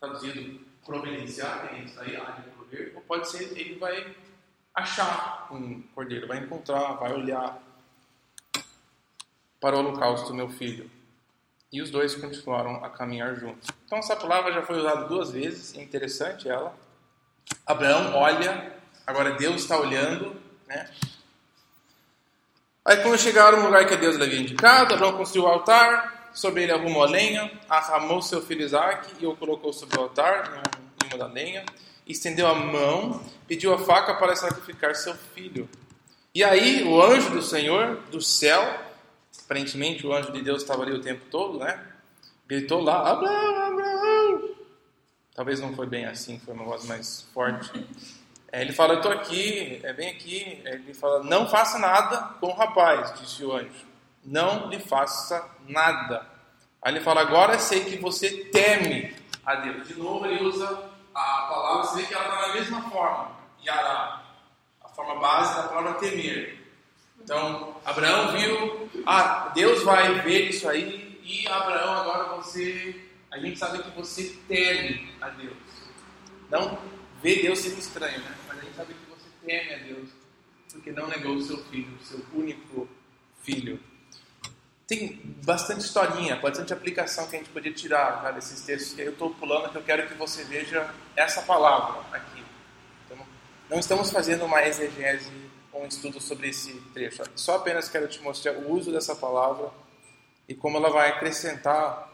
traduzido 0.00 0.60
providenciar, 0.84 1.68
tem 1.68 1.84
isso 1.84 2.00
aí, 2.00 2.16
área 2.16 2.42
de 2.42 2.50
prover, 2.50 2.92
ou 2.96 3.02
pode 3.02 3.28
ser 3.30 3.56
ele 3.56 3.78
vai 3.78 4.14
achar 4.74 5.48
um 5.50 5.82
cordeiro, 5.94 6.26
vai 6.26 6.38
encontrar, 6.38 6.94
vai 6.94 7.12
olhar 7.12 7.58
para 9.60 9.76
o 9.76 9.80
holocausto, 9.80 10.32
meu 10.32 10.48
filho. 10.48 10.90
E 11.70 11.82
os 11.82 11.90
dois 11.90 12.14
continuaram 12.14 12.84
a 12.84 12.88
caminhar 12.88 13.34
juntos. 13.34 13.68
Então 13.84 13.98
essa 13.98 14.16
palavra 14.16 14.52
já 14.52 14.62
foi 14.62 14.78
usada 14.78 15.04
duas 15.06 15.30
vezes, 15.30 15.76
é 15.76 15.82
interessante 15.82 16.48
ela. 16.48 16.74
Abraão 17.66 18.14
olha, 18.14 18.74
agora 19.06 19.32
Deus 19.32 19.62
está 19.62 19.78
olhando, 19.78 20.34
né? 20.66 20.90
Aí 22.84 23.02
quando 23.02 23.18
chegaram 23.18 23.58
no 23.58 23.66
lugar 23.66 23.86
que 23.86 23.96
Deus 23.96 24.18
havia 24.18 24.40
indicado, 24.40 24.94
Abraão 24.94 25.16
construiu 25.16 25.44
o 25.44 25.48
altar, 25.48 26.30
sobre 26.32 26.62
ele 26.62 26.72
arrumou 26.72 27.02
a 27.02 27.06
lenha, 27.06 27.50
arramou 27.68 28.22
seu 28.22 28.40
filho 28.40 28.62
Isaac 28.62 29.12
e 29.20 29.26
o 29.26 29.36
colocou 29.36 29.72
sobre 29.72 29.98
o 29.98 30.02
altar, 30.02 30.62
em 31.04 31.08
uma 31.08 31.18
da 31.18 31.26
lenha, 31.26 31.66
estendeu 32.08 32.46
a 32.46 32.54
mão, 32.54 33.22
pediu 33.46 33.72
a 33.74 33.78
faca 33.78 34.14
para 34.14 34.34
sacrificar 34.34 34.94
seu 34.94 35.14
filho. 35.14 35.68
E 36.34 36.42
aí 36.42 36.84
o 36.84 37.00
anjo 37.02 37.30
do 37.30 37.42
Senhor, 37.42 38.00
do 38.10 38.20
céu, 38.20 38.62
aparentemente 39.44 40.06
o 40.06 40.12
anjo 40.12 40.32
de 40.32 40.42
Deus 40.42 40.62
estava 40.62 40.82
ali 40.82 40.92
o 40.92 41.00
tempo 41.00 41.24
todo, 41.30 41.58
né? 41.58 41.84
Gritou 42.46 42.80
lá, 42.80 43.10
Abraão, 43.10 43.62
Abraão! 43.62 44.50
Talvez 45.34 45.60
não 45.60 45.74
foi 45.74 45.86
bem 45.86 46.06
assim, 46.06 46.38
foi 46.38 46.54
uma 46.54 46.64
voz 46.64 46.84
mais 46.86 47.22
forte. 47.34 47.86
É, 48.50 48.62
ele 48.62 48.72
fala, 48.72 48.94
eu 48.94 48.96
estou 48.98 49.12
aqui, 49.12 49.80
é 49.82 49.92
bem 49.92 50.08
aqui. 50.10 50.60
Ele 50.64 50.94
fala, 50.94 51.22
não 51.22 51.48
faça 51.48 51.78
nada 51.78 52.34
com 52.40 52.48
o 52.48 52.54
rapaz, 52.54 53.20
disse 53.20 53.44
o 53.44 53.52
anjo. 53.52 53.86
Não 54.24 54.68
lhe 54.68 54.80
faça 54.80 55.48
nada. 55.66 56.26
Aí 56.80 56.92
ele 56.92 57.00
fala, 57.00 57.20
agora 57.20 57.58
sei 57.58 57.84
que 57.84 57.96
você 57.96 58.44
teme 58.44 59.14
a 59.44 59.56
Deus. 59.56 59.86
De 59.86 59.94
novo 59.94 60.26
ele 60.26 60.42
usa 60.42 60.87
a 61.18 61.46
palavra, 61.48 61.84
você 61.84 62.00
vê 62.00 62.06
que 62.06 62.14
ela 62.14 62.24
está 62.24 62.48
na 62.48 62.54
mesma 62.54 62.82
forma, 62.90 63.30
Yará. 63.64 64.24
A 64.80 64.88
forma 64.88 65.16
base 65.16 65.56
da 65.56 65.68
palavra 65.68 65.94
temer. 65.94 66.58
Então, 67.20 67.76
Abraão 67.84 68.32
viu, 68.32 68.88
ah, 69.04 69.50
Deus 69.54 69.82
vai 69.82 70.20
ver 70.20 70.48
isso 70.48 70.68
aí, 70.68 71.20
e 71.22 71.46
Abraão, 71.46 71.92
agora 71.92 72.36
você, 72.36 73.04
a 73.30 73.38
gente 73.38 73.58
sabe 73.58 73.82
que 73.82 73.90
você 73.90 74.38
teme 74.48 75.12
a 75.20 75.28
Deus. 75.28 75.56
Não 76.50 76.78
ver 77.22 77.42
Deus 77.42 77.58
seria 77.58 77.78
estranho, 77.78 78.18
né? 78.20 78.34
Mas 78.46 78.58
a 78.58 78.62
gente 78.62 78.76
sabe 78.76 78.94
que 78.94 79.10
você 79.10 79.28
teme 79.44 79.74
a 79.74 79.78
Deus, 79.78 80.10
porque 80.72 80.92
não 80.92 81.06
negou 81.08 81.34
o 81.34 81.42
seu 81.42 81.58
filho, 81.64 81.94
o 82.00 82.04
seu 82.04 82.24
único 82.32 82.88
filho. 83.42 83.78
Tem 84.88 85.20
bastante 85.44 85.84
historinha, 85.84 86.36
bastante 86.36 86.72
aplicação 86.72 87.26
que 87.26 87.36
a 87.36 87.38
gente 87.38 87.50
podia 87.50 87.70
tirar 87.70 88.32
desses 88.32 88.62
textos 88.62 88.94
que 88.94 89.02
eu 89.02 89.12
estou 89.12 89.28
pulando, 89.34 89.68
que 89.70 89.76
eu 89.76 89.82
quero 89.82 90.08
que 90.08 90.14
você 90.14 90.44
veja 90.44 90.88
essa 91.14 91.42
palavra 91.42 92.00
aqui. 92.10 92.42
Então, 93.04 93.18
não 93.68 93.78
estamos 93.78 94.10
fazendo 94.10 94.46
uma 94.46 94.64
exegese 94.64 95.30
ou 95.70 95.82
um 95.82 95.86
estudo 95.86 96.18
sobre 96.22 96.48
esse 96.48 96.72
trecho. 96.94 97.22
Só 97.36 97.56
apenas 97.56 97.90
quero 97.90 98.08
te 98.08 98.18
mostrar 98.22 98.54
o 98.54 98.72
uso 98.72 98.90
dessa 98.90 99.14
palavra 99.14 99.68
e 100.48 100.54
como 100.54 100.78
ela 100.78 100.88
vai 100.88 101.10
acrescentar 101.10 102.10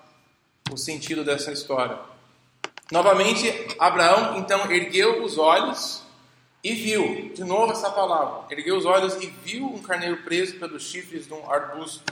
o 0.69 0.77
sentido 0.77 1.25
dessa 1.25 1.53
história. 1.53 1.97
Novamente, 2.91 3.47
Abraão 3.79 4.37
então 4.37 4.69
ergueu 4.69 5.23
os 5.23 5.39
olhos 5.39 6.03
e 6.65 6.75
viu, 6.75 7.31
de 7.33 7.45
novo 7.45 7.71
essa 7.71 7.91
palavra, 7.91 8.53
ergueu 8.53 8.77
os 8.77 8.85
olhos 8.85 9.15
e 9.23 9.27
viu 9.27 9.67
um 9.67 9.81
carneiro 9.81 10.25
preso 10.25 10.59
pelos 10.59 10.83
chifres 10.83 11.25
de 11.29 11.35
um 11.35 11.49
arbusto. 11.49 12.03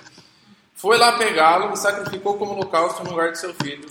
Foi 0.82 0.98
lá 0.98 1.16
pegá-lo 1.16 1.72
e 1.72 1.76
sacrificou 1.76 2.36
como 2.36 2.54
holocausto 2.54 3.04
no 3.04 3.10
lugar 3.10 3.30
de 3.30 3.38
seu 3.38 3.54
filho. 3.54 3.88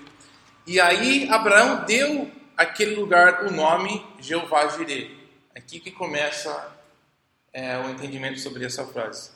E 0.68 0.78
aí 0.78 1.26
Abraão 1.30 1.86
deu 1.86 2.30
àquele 2.58 2.96
lugar 2.96 3.46
o 3.46 3.50
nome 3.50 4.06
Jeová 4.20 4.68
Jireh. 4.68 5.10
Aqui 5.56 5.80
que 5.80 5.90
começa 5.90 6.78
é, 7.54 7.78
o 7.78 7.90
entendimento 7.90 8.42
sobre 8.42 8.66
essa 8.66 8.86
frase. 8.86 9.32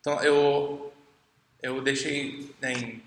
Então 0.00 0.22
eu 0.22 0.90
eu 1.62 1.82
deixei 1.82 2.56
né, 2.58 2.72
em 2.72 3.02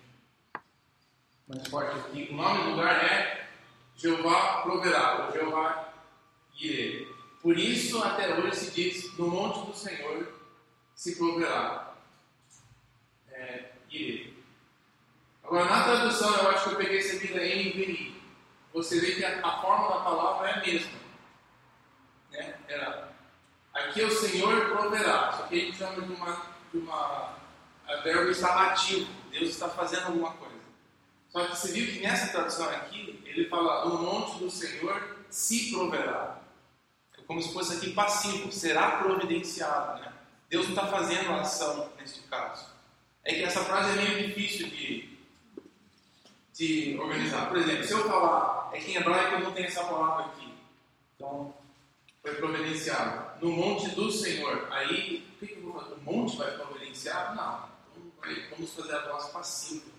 mais 1.48 1.68
forte 1.68 1.98
aqui. 1.98 2.28
O 2.30 2.36
nome 2.36 2.62
do 2.62 2.70
lugar 2.70 3.04
é 3.04 3.48
Jeová 3.96 4.62
proverá, 4.62 5.26
ou 5.26 5.32
Jeová 5.32 5.94
Jireh. 6.54 7.08
Por 7.42 7.58
isso 7.58 8.04
até 8.04 8.36
hoje 8.36 8.56
se 8.56 8.70
diz 8.70 9.18
no 9.18 9.28
monte 9.30 9.66
do 9.66 9.76
Senhor 9.76 10.32
se 10.94 11.16
proverá. 11.16 11.87
Jireh. 13.98 14.34
Agora, 15.44 15.66
na 15.66 15.84
tradução, 15.84 16.36
eu 16.36 16.50
acho 16.50 16.64
que 16.64 16.70
eu 16.72 16.78
peguei 16.78 17.00
essa 17.00 17.18
vida 17.20 17.40
NVI. 17.40 18.22
Você 18.74 19.00
vê 19.00 19.16
que 19.16 19.26
a, 19.26 19.40
a 19.46 19.62
forma 19.62 19.88
da 19.88 20.02
palavra 20.02 20.50
é 20.50 20.54
a 20.54 20.60
mesma. 20.60 21.00
Né? 22.32 22.56
Era, 22.68 23.14
aqui 23.74 24.02
é 24.02 24.06
o 24.06 24.12
Senhor 24.12 24.70
proverá. 24.70 25.32
Só 25.34 25.44
que 25.44 25.56
a 25.56 25.60
gente 25.60 25.78
chama 25.78 26.02
de 26.02 26.14
uma, 26.14 26.42
de 26.72 26.78
uma 26.80 27.38
a 27.88 27.96
verbo 27.98 28.30
está 28.30 28.72
ativo. 28.72 29.10
Deus 29.32 29.50
está 29.50 29.70
fazendo 29.70 30.08
alguma 30.08 30.32
coisa. 30.34 30.56
Só 31.30 31.46
que 31.46 31.56
você 31.56 31.72
viu 31.72 31.94
que 31.94 32.00
nessa 32.02 32.32
tradução 32.32 32.70
aqui, 32.70 33.22
ele 33.26 33.48
fala: 33.48 33.86
no 33.86 34.02
monte 34.02 34.40
do 34.40 34.52
Senhor 34.52 35.18
se 35.30 35.72
proverá. 35.72 36.40
É 37.18 37.22
como 37.22 37.42
se 37.42 37.54
fosse 37.54 37.78
aqui 37.78 37.94
passivo, 37.94 38.52
será 38.52 38.98
providenciado. 38.98 40.02
Né? 40.02 40.14
Deus 40.50 40.68
não 40.68 40.76
está 40.76 40.88
fazendo 40.88 41.32
a 41.32 41.42
ação 41.42 41.90
neste 41.98 42.22
caso. 42.24 42.77
É 43.28 43.34
que 43.34 43.44
essa 43.44 43.62
frase 43.66 43.92
é 43.92 44.02
meio 44.02 44.28
difícil 44.30 44.68
de, 44.70 45.10
de 46.54 46.98
organizar. 46.98 47.50
Por 47.50 47.58
exemplo, 47.58 47.84
se 47.84 47.92
eu 47.92 48.08
falar, 48.08 48.70
é 48.74 48.80
que 48.80 48.92
em 48.92 48.96
hebraico 48.96 49.44
não 49.44 49.52
tem 49.52 49.66
essa 49.66 49.84
palavra 49.84 50.28
aqui. 50.28 50.54
Então, 51.14 51.54
foi 52.22 52.36
providenciado. 52.36 53.46
No 53.46 53.52
monte 53.52 53.90
do 53.90 54.10
Senhor. 54.10 54.70
Aí, 54.72 55.28
o 55.42 55.46
que, 55.46 55.52
eu 55.52 55.62
vou 55.62 55.74
fazer? 55.74 55.96
O 55.96 56.00
monte 56.06 56.38
vai 56.38 56.56
providenciar? 56.56 57.36
Não. 57.36 57.70
Então, 58.16 58.42
vamos 58.52 58.74
fazer 58.74 58.96
a 58.96 59.12
voz 59.12 59.26
passiva. 59.26 59.92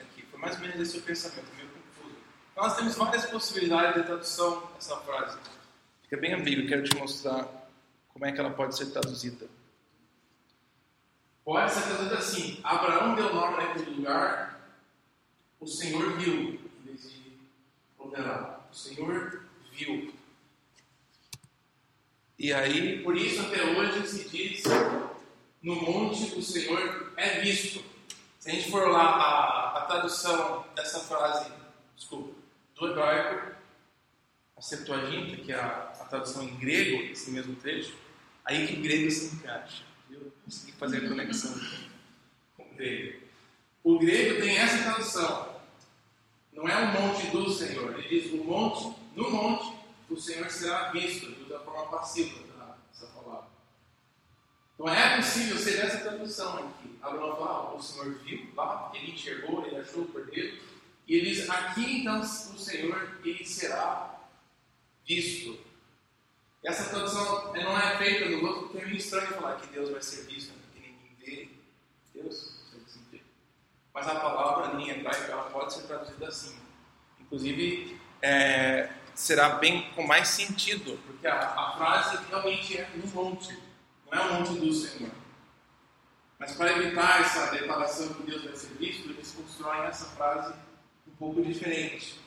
Aqui. 0.00 0.24
Foi 0.28 0.40
mais 0.40 0.56
ou 0.56 0.60
menos 0.60 0.80
esse 0.80 0.98
o 0.98 1.02
pensamento, 1.02 1.46
meio 1.54 1.68
confuso. 1.68 2.16
Então, 2.50 2.64
nós 2.64 2.76
temos 2.76 2.96
várias 2.96 3.26
possibilidades 3.26 4.02
de 4.02 4.02
tradução 4.08 4.68
dessa 4.74 4.96
frase. 4.96 5.38
Fica 6.02 6.16
bem 6.16 6.34
ambíguo, 6.34 6.66
quero 6.66 6.82
te 6.82 6.96
mostrar 6.96 7.46
como 8.12 8.26
é 8.26 8.32
que 8.32 8.40
ela 8.40 8.50
pode 8.50 8.76
ser 8.76 8.86
traduzida. 8.86 9.46
Pode 11.48 11.72
ser 11.72 11.80
traduzida 11.80 12.18
assim: 12.18 12.60
Abraão 12.62 13.14
deu 13.14 13.32
nome 13.32 13.56
naquele 13.56 13.92
lugar, 13.92 14.70
o 15.58 15.66
Senhor 15.66 16.18
viu, 16.18 16.34
em 16.34 16.84
vez 16.84 17.10
de 17.10 17.22
ordenar. 17.96 18.68
O 18.70 18.74
Senhor 18.74 19.44
viu. 19.72 20.12
E 22.38 22.52
aí, 22.52 23.02
por 23.02 23.16
isso 23.16 23.40
até 23.40 23.64
hoje 23.64 24.06
se 24.06 24.28
diz: 24.28 24.62
no 25.62 25.76
monte 25.76 26.34
do 26.34 26.42
Senhor 26.42 27.14
é 27.16 27.40
visto. 27.40 27.82
Se 28.38 28.50
a 28.50 28.52
gente 28.52 28.70
for 28.70 28.90
lá 28.90 29.04
a, 29.04 29.78
a 29.78 29.80
tradução 29.86 30.66
dessa 30.76 31.00
frase, 31.00 31.50
desculpa, 31.96 32.34
do 32.74 32.88
hebraico, 32.88 33.56
a 34.54 34.60
Septuaginta, 34.60 35.42
que 35.42 35.50
é 35.50 35.58
a, 35.58 35.94
a 35.98 36.04
tradução 36.04 36.42
em 36.42 36.54
grego, 36.56 37.04
esse 37.10 37.30
mesmo 37.30 37.56
trecho, 37.56 37.96
aí 38.44 38.66
que 38.66 38.74
o 38.74 38.82
grego 38.82 39.10
se 39.10 39.34
encaixa. 39.34 39.87
Eu 40.48 40.50
consegui 40.50 40.72
fazer 40.72 41.04
a 41.04 41.08
conexão 41.08 41.60
com 42.56 42.62
o 42.62 42.74
grego. 42.74 43.20
O 43.84 43.98
grego 43.98 44.40
tem 44.40 44.56
essa 44.56 44.82
tradução. 44.82 45.60
Não 46.54 46.66
é 46.66 46.74
o 46.74 47.02
monte 47.02 47.26
do 47.26 47.50
Senhor. 47.50 47.98
Ele 47.98 48.08
diz 48.08 48.32
o 48.32 48.44
monte, 48.44 48.96
no 49.14 49.30
monte, 49.30 49.76
o 50.08 50.16
Senhor 50.16 50.48
será 50.50 50.90
visto, 50.90 51.30
da 51.50 51.60
forma 51.60 51.86
passiva 51.90 52.40
essa 52.90 53.06
palavra. 53.08 53.46
Então 54.74 54.88
é 54.88 55.16
possível 55.16 55.58
ser 55.58 55.80
essa 55.80 55.98
tradução 55.98 56.56
aqui. 56.56 56.98
Abraão 57.02 57.76
o 57.76 57.82
Senhor 57.82 58.14
viu 58.24 58.48
lá, 58.56 58.90
ele 58.94 59.12
enxergou, 59.12 59.66
ele 59.66 59.76
achou 59.76 60.04
o 60.04 60.08
cordeiro. 60.08 60.58
E 61.06 61.14
ele 61.14 61.30
diz, 61.30 61.48
aqui 61.50 62.00
então 62.00 62.20
o 62.20 62.24
Senhor, 62.24 63.18
ele 63.22 63.44
será 63.44 64.18
visto. 65.06 65.58
Essa 66.64 66.90
tradução 66.90 67.52
não 67.54 67.78
é 67.78 67.96
feita 67.98 68.28
no 68.28 68.46
outro, 68.46 68.62
porque 68.62 68.78
é 68.78 68.84
meio 68.84 68.96
estranho 68.96 69.28
falar 69.28 69.56
que 69.56 69.68
Deus 69.68 69.90
vai 69.90 70.02
ser 70.02 70.24
visto, 70.24 70.50
né? 70.50 70.58
porque 70.64 70.88
ninguém 70.88 71.16
vê 72.14 72.20
Deus. 72.20 72.58
Mas 73.94 74.06
a 74.06 74.14
palavra 74.16 74.80
em 74.80 74.90
hebraico 74.90 75.30
ela 75.30 75.50
pode 75.50 75.74
ser 75.74 75.82
traduzida 75.82 76.28
assim. 76.28 76.56
Inclusive, 77.20 78.00
é, 78.22 78.90
será 79.14 79.50
bem 79.56 79.90
com 79.92 80.06
mais 80.06 80.28
sentido, 80.28 80.98
porque 81.06 81.26
a, 81.26 81.36
a 81.36 81.76
frase 81.76 82.18
realmente 82.28 82.78
é 82.78 82.88
um 82.94 83.06
monte, 83.08 83.58
não 84.10 84.18
é 84.18 84.22
um 84.22 84.34
monte 84.34 84.60
do 84.60 84.72
Senhor. 84.72 85.10
Mas 86.38 86.52
para 86.52 86.72
evitar 86.72 87.22
essa 87.22 87.50
declaração 87.50 88.14
que 88.14 88.22
Deus 88.22 88.44
vai 88.44 88.54
ser 88.54 88.68
visto, 88.74 89.10
eles 89.10 89.32
constroem 89.32 89.82
essa 89.82 90.06
frase 90.10 90.54
um 91.06 91.16
pouco 91.16 91.42
diferente. 91.42 92.20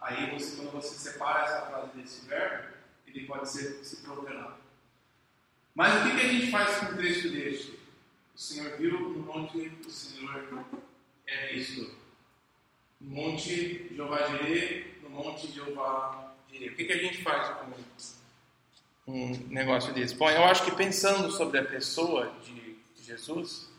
Aí, 0.00 0.30
você, 0.36 0.56
quando 0.56 0.72
você 0.72 0.96
separa 0.96 1.44
essa 1.44 1.66
frase 1.66 1.88
desse 1.94 2.26
verbo, 2.26 2.77
ele 3.14 3.26
pode 3.26 3.48
ser 3.48 3.84
se 3.84 3.96
proverá. 3.96 4.56
Mas 5.74 5.94
o 5.94 6.04
que, 6.04 6.16
que 6.16 6.26
a 6.26 6.32
gente 6.32 6.50
faz 6.50 6.76
com 6.78 6.86
o 6.86 6.96
texto 6.96 7.30
deste? 7.30 7.78
O 8.34 8.38
Senhor 8.38 8.76
viu 8.76 8.98
no 8.98 9.20
monte, 9.20 9.72
o 9.86 9.90
Senhor 9.90 10.64
é 11.26 11.52
visto. 11.52 11.96
No 13.00 13.10
monte 13.14 13.94
Jeová 13.94 14.26
Jireh, 14.26 14.98
no 15.02 15.10
monte 15.10 15.52
Jeová 15.52 16.34
Jireh. 16.50 16.70
O 16.70 16.76
que, 16.76 16.84
que 16.84 16.92
a 16.92 16.98
gente 16.98 17.22
faz 17.22 17.48
com 17.58 19.12
um 19.12 19.32
negócio 19.48 19.92
desse? 19.94 20.14
Bom, 20.14 20.28
eu 20.30 20.44
acho 20.44 20.64
que 20.64 20.72
pensando 20.72 21.30
sobre 21.30 21.58
a 21.58 21.64
pessoa 21.64 22.34
de 22.42 22.76
Jesus, 22.96 23.70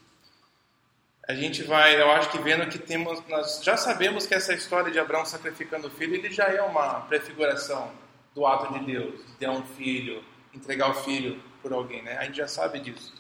a 1.28 1.36
gente 1.36 1.64
vai, 1.64 2.02
eu 2.02 2.10
acho 2.12 2.32
que 2.32 2.40
vendo 2.40 2.68
que 2.70 2.80
temos, 2.80 3.22
nós 3.28 3.62
já 3.64 3.78
sabemos 3.78 4.26
que 4.26 4.34
essa 4.34 4.54
história 4.54 4.92
de 4.92 4.98
Abraão 4.98 5.26
sacrificando 5.26 5.88
o 5.88 5.92
filho, 5.92 6.16
ele 6.16 6.32
já 6.32 6.46
é 6.46 6.62
uma 6.62 7.02
prefiguração 7.02 7.92
do 8.40 8.46
ato 8.46 8.74
de 8.74 8.86
Deus, 8.86 9.26
de 9.26 9.34
ter 9.34 9.50
um 9.50 9.62
filho, 9.64 10.24
entregar 10.54 10.92
o 10.92 10.94
filho 10.94 11.44
por 11.62 11.74
alguém, 11.74 12.02
né? 12.02 12.18
A 12.18 12.24
gente 12.24 12.38
já 12.38 12.48
sabe 12.48 12.80
disso. 12.80 13.14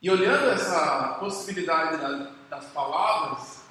E 0.00 0.10
olhando 0.10 0.50
essa 0.50 1.18
possibilidade 1.20 1.98
das 2.48 2.64
palavras, 2.70 3.62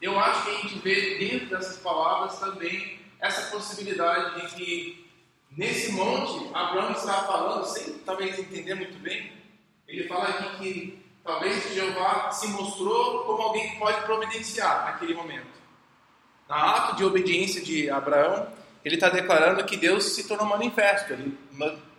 eu 0.00 0.16
acho 0.18 0.44
que 0.44 0.50
a 0.50 0.54
gente 0.60 0.78
vê 0.78 1.18
dentro 1.18 1.48
dessas 1.48 1.78
palavras 1.78 2.38
também 2.38 3.00
essa 3.18 3.50
possibilidade 3.50 4.40
de 4.40 4.54
que 4.54 5.10
nesse 5.50 5.90
monte 5.92 6.48
Abraão 6.54 6.92
está 6.92 7.24
falando, 7.24 7.64
sem 7.64 7.94
talvez 7.98 8.38
entender 8.38 8.74
muito 8.74 8.96
bem, 9.00 9.32
ele 9.88 10.06
fala 10.06 10.28
aqui 10.28 10.58
que 10.58 11.04
talvez 11.24 11.74
Jeová 11.74 12.30
se 12.30 12.46
mostrou 12.48 13.24
como 13.24 13.42
alguém 13.42 13.70
que 13.70 13.78
pode 13.80 14.00
providenciar 14.02 14.84
naquele 14.84 15.14
momento. 15.14 15.54
Na 16.48 16.76
ato 16.76 16.96
de 16.96 17.04
obediência 17.04 17.60
de 17.60 17.90
Abraão, 17.90 18.46
ele 18.84 18.96
está 18.96 19.08
declarando 19.08 19.64
que 19.64 19.76
Deus 19.76 20.04
se 20.04 20.28
tornou 20.28 20.46
manifesto, 20.46 21.12
ele 21.12 21.38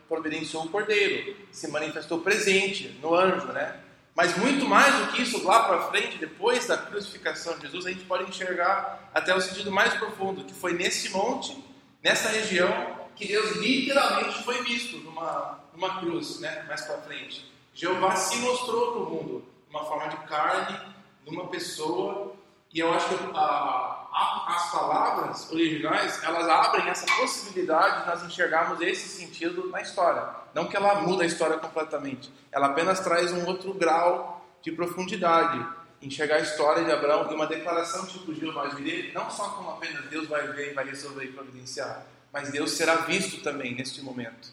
providenciou 0.07 0.65
o 0.65 0.69
cordeiro, 0.69 1.35
se 1.51 1.67
manifestou 1.69 2.19
presente 2.19 2.97
no 3.01 3.15
anjo, 3.15 3.47
né? 3.47 3.79
Mas 4.15 4.37
muito 4.37 4.65
mais 4.65 4.95
do 4.95 5.11
que 5.11 5.23
isso, 5.23 5.43
lá 5.43 5.63
para 5.63 5.89
frente, 5.89 6.17
depois 6.17 6.65
da 6.67 6.77
crucificação 6.77 7.55
de 7.57 7.63
Jesus, 7.63 7.85
a 7.85 7.89
gente 7.89 8.05
pode 8.05 8.29
enxergar 8.29 9.09
até 9.13 9.35
o 9.35 9.41
sentido 9.41 9.69
mais 9.71 9.93
profundo, 9.95 10.45
que 10.45 10.53
foi 10.53 10.73
nesse 10.73 11.09
monte, 11.09 11.61
nessa 12.01 12.29
região, 12.29 12.95
que 13.13 13.27
Deus 13.27 13.57
literalmente 13.57 14.41
foi 14.43 14.63
visto 14.63 14.97
numa, 14.99 15.59
numa 15.73 15.99
cruz, 15.99 16.39
né? 16.39 16.63
mais 16.65 16.81
para 16.81 16.99
frente. 16.99 17.51
Jeová 17.73 18.15
se 18.15 18.37
mostrou 18.37 18.93
para 18.93 19.01
o 19.01 19.09
mundo, 19.09 19.45
uma 19.69 19.83
forma 19.83 20.07
de 20.07 20.17
carne, 20.27 20.79
numa 21.25 21.47
pessoa, 21.47 22.33
e 22.73 22.79
eu 22.79 22.93
acho 22.93 23.09
que 23.09 23.15
a, 23.33 24.04
as 24.15 24.71
palavras 24.71 25.51
originais, 25.51 26.23
elas 26.23 26.47
abrem 26.47 26.88
essa 26.88 27.06
possibilidade 27.17 28.01
de 28.01 28.08
nós 28.08 28.23
enxergarmos 28.23 28.80
esse 28.82 29.10
sentido 29.10 29.69
na 29.69 29.82
história. 29.82 30.25
Não 30.54 30.67
que 30.67 30.78
ela 30.78 31.01
muda 31.01 31.23
a 31.23 31.28
história 31.28 31.58
completamente, 31.58 32.32
ela 32.51 32.67
apenas 32.67 33.01
traz 33.01 33.34
um 33.34 33.45
outro 33.45 33.73
grau 33.73 34.45
de 34.62 34.71
profundidade. 34.71 35.65
Enxergar 36.01 36.36
a 36.36 36.41
história 36.41 36.86
de 36.86 36.91
Abraão 36.91 37.30
e 37.30 37.34
uma 37.34 37.47
declaração 37.47 38.06
tipo 38.06 38.34
Jeová 38.34 38.67
dele, 38.67 39.12
não 39.13 39.30
só 39.30 39.49
como 39.49 39.71
apenas 39.71 40.06
Deus 40.06 40.28
vai 40.28 40.47
ver 40.47 40.71
e 40.71 40.73
vai 40.73 40.86
resolver 40.86 41.25
e 41.25 41.32
providenciar, 41.32 42.06
mas 42.32 42.51
Deus 42.51 42.71
será 42.71 42.97
visto 42.97 43.41
também 43.41 43.75
neste 43.75 44.01
momento. 44.01 44.49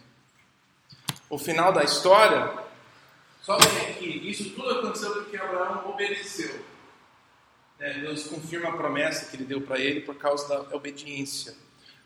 O 1.28 1.38
final 1.38 1.72
da 1.72 1.84
história 1.84 2.52
só 3.42 3.58
vem 3.58 3.90
aqui, 3.90 4.28
isso 4.28 4.50
tudo 4.50 4.70
aconteceu 4.70 5.12
porque 5.12 5.36
Abraão 5.36 5.90
obedeceu. 5.90 6.71
É, 7.82 7.94
Deus 7.94 8.28
confirma 8.28 8.68
a 8.68 8.76
promessa 8.76 9.26
que 9.26 9.34
ele 9.34 9.44
deu 9.44 9.60
para 9.60 9.76
ele 9.76 10.02
por 10.02 10.14
causa 10.14 10.46
da 10.48 10.76
obediência. 10.76 11.52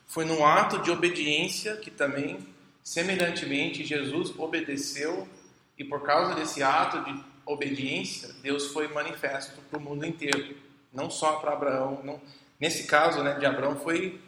Foi 0.07 0.24
num 0.24 0.43
ato 0.43 0.79
de 0.79 0.91
obediência 0.91 1.77
que 1.77 1.91
também, 1.91 2.39
semelhantemente, 2.83 3.85
Jesus 3.85 4.33
obedeceu 4.39 5.29
e 5.77 5.85
por 5.85 6.03
causa 6.03 6.35
desse 6.35 6.62
ato 6.62 7.05
de 7.05 7.22
obediência, 7.45 8.35
Deus 8.43 8.68
foi 8.68 8.89
manifesto 8.89 9.61
para 9.68 9.79
o 9.79 9.83
mundo 9.83 10.07
inteiro, 10.07 10.57
não 10.91 11.11
só 11.11 11.37
para 11.37 11.53
Abraão. 11.53 12.01
Não, 12.03 12.22
nesse 12.59 12.87
caso, 12.87 13.22
né, 13.22 13.35
de 13.35 13.45
Abraão 13.45 13.77
foi 13.77 14.18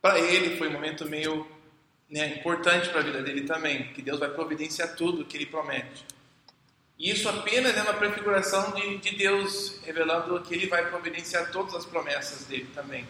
para 0.00 0.18
ele 0.18 0.56
foi 0.56 0.68
um 0.68 0.72
momento 0.72 1.04
meio 1.04 1.46
né, 2.08 2.28
importante 2.38 2.88
para 2.88 3.00
a 3.00 3.04
vida 3.04 3.22
dele 3.22 3.42
também, 3.42 3.92
que 3.92 4.00
Deus 4.00 4.18
vai 4.18 4.30
providenciar 4.30 4.96
tudo 4.96 5.26
que 5.26 5.36
ele 5.36 5.46
promete. 5.46 6.06
E 6.98 7.10
isso 7.10 7.28
apenas 7.28 7.76
é 7.76 7.82
uma 7.82 7.94
prefiguração 7.94 8.70
de, 8.72 8.98
de 8.98 9.16
Deus, 9.16 9.80
revelando 9.84 10.40
que 10.42 10.54
Ele 10.54 10.68
vai 10.68 10.88
providenciar 10.88 11.50
todas 11.50 11.74
as 11.74 11.84
promessas 11.84 12.46
dele 12.46 12.68
também. 12.74 13.06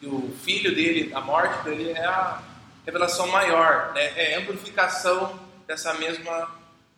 E 0.00 0.06
o 0.06 0.34
filho 0.44 0.74
dele, 0.74 1.12
a 1.14 1.20
morte 1.20 1.64
dele, 1.64 1.90
é 1.90 2.04
a 2.04 2.42
revelação 2.86 3.26
maior, 3.28 3.92
né? 3.94 4.12
é 4.16 4.36
a 4.36 4.40
amplificação 4.40 5.40
dessa 5.66 5.94
mesma 5.94 6.48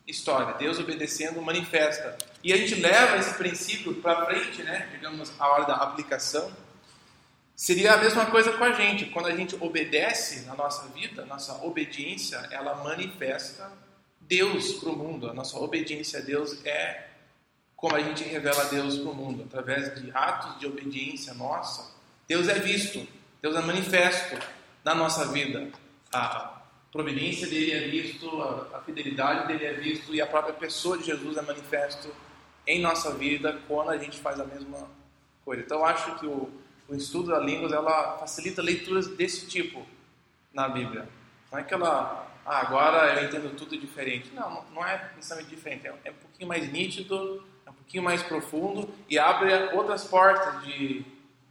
história. 0.07 0.55
Deus 0.55 0.79
obedecendo 0.79 1.41
manifesta. 1.41 2.17
E 2.43 2.53
a 2.53 2.57
gente 2.57 2.75
leva 2.75 3.17
esse 3.17 3.35
princípio 3.35 3.95
para 3.95 4.27
frente, 4.27 4.63
né? 4.63 4.89
digamos, 4.93 5.33
a 5.39 5.49
hora 5.49 5.65
da 5.65 5.75
aplicação. 5.77 6.53
Seria 7.55 7.95
a 7.95 7.97
mesma 7.97 8.27
coisa 8.27 8.53
com 8.53 8.65
a 8.65 8.73
gente. 8.73 9.07
Quando 9.07 9.27
a 9.27 9.35
gente 9.35 9.57
obedece 9.59 10.43
na 10.43 10.55
nossa 10.55 10.87
vida, 10.89 11.25
nossa 11.25 11.55
obediência, 11.65 12.37
ela 12.51 12.75
manifesta 12.85 13.73
Deus 14.29 14.75
para 14.75 14.91
o 14.91 14.97
mundo. 14.97 15.29
A 15.29 15.35
nossa 15.35 15.59
obediência 15.59 16.21
a 16.21 16.23
Deus 16.23 16.65
é 16.65 17.07
como 17.77 17.95
a 17.95 18.01
gente 18.01 18.25
revela 18.25 18.65
Deus 18.65 18.97
para 18.99 19.11
o 19.11 19.15
mundo, 19.15 19.45
através 19.45 20.01
de 20.01 20.11
atos 20.13 20.59
de 20.59 20.67
obediência 20.67 21.35
nossa. 21.35 21.95
Deus 22.27 22.49
é 22.49 22.59
visto, 22.59 23.07
Deus 23.43 23.55
é 23.55 23.61
manifesto 23.61 24.37
na 24.83 24.95
nossa 24.95 25.27
vida. 25.27 25.71
A 26.13 26.63
providência 26.91 27.47
dele 27.47 27.73
é 27.73 27.89
visto, 27.89 28.43
a, 28.73 28.81
fidelidade 28.81 29.47
dele 29.49 29.67
é 29.67 29.75
visto 29.75 30.15
e 30.15 30.21
a 30.21 30.27
própria 30.27 30.55
pessoa 30.55 30.97
de 30.97 31.05
Jesus 31.05 31.37
é 31.37 31.43
manifesto 31.43 32.13
em 32.67 32.81
nossa 32.81 33.13
vida 33.15 33.61
quando 33.69 33.91
a 33.91 33.99
gente 33.99 34.19
faz 34.19 34.41
a 34.41 34.45
mesma 34.45 34.89
coisa. 35.45 35.63
Então, 35.63 35.85
acho 35.85 36.19
que 36.19 36.27
o, 36.27 36.51
o 36.89 36.95
estudo 36.95 37.31
da 37.31 37.39
línguas 37.39 37.73
ela 37.73 38.17
facilita 38.19 38.63
leituras 38.63 39.07
desse 39.09 39.47
tipo 39.47 39.87
na 40.53 40.69
Bíblia. 40.69 41.07
Não 41.53 41.59
é 41.59 41.63
que 41.63 41.75
ela, 41.75 42.27
ah, 42.47 42.61
agora 42.61 43.21
eu 43.21 43.25
entendo 43.27 43.57
tudo 43.57 43.77
diferente. 43.77 44.31
Não, 44.33 44.65
não 44.73 44.87
é 44.87 45.11
necessariamente 45.17 45.55
diferente. 45.55 45.87
É, 45.87 45.95
é 46.05 46.11
um 46.13 46.15
pouquinho 46.15 46.49
mais 46.49 46.71
nítido, 46.73 47.45
é 47.67 47.71
um 47.71 47.75
pouquinho 47.75 48.05
mais 48.05 48.23
profundo 48.23 48.89
e 49.11 49.19
abre 49.19 49.53
outras 49.75 50.05
portas 50.05 50.65
de, 50.65 51.05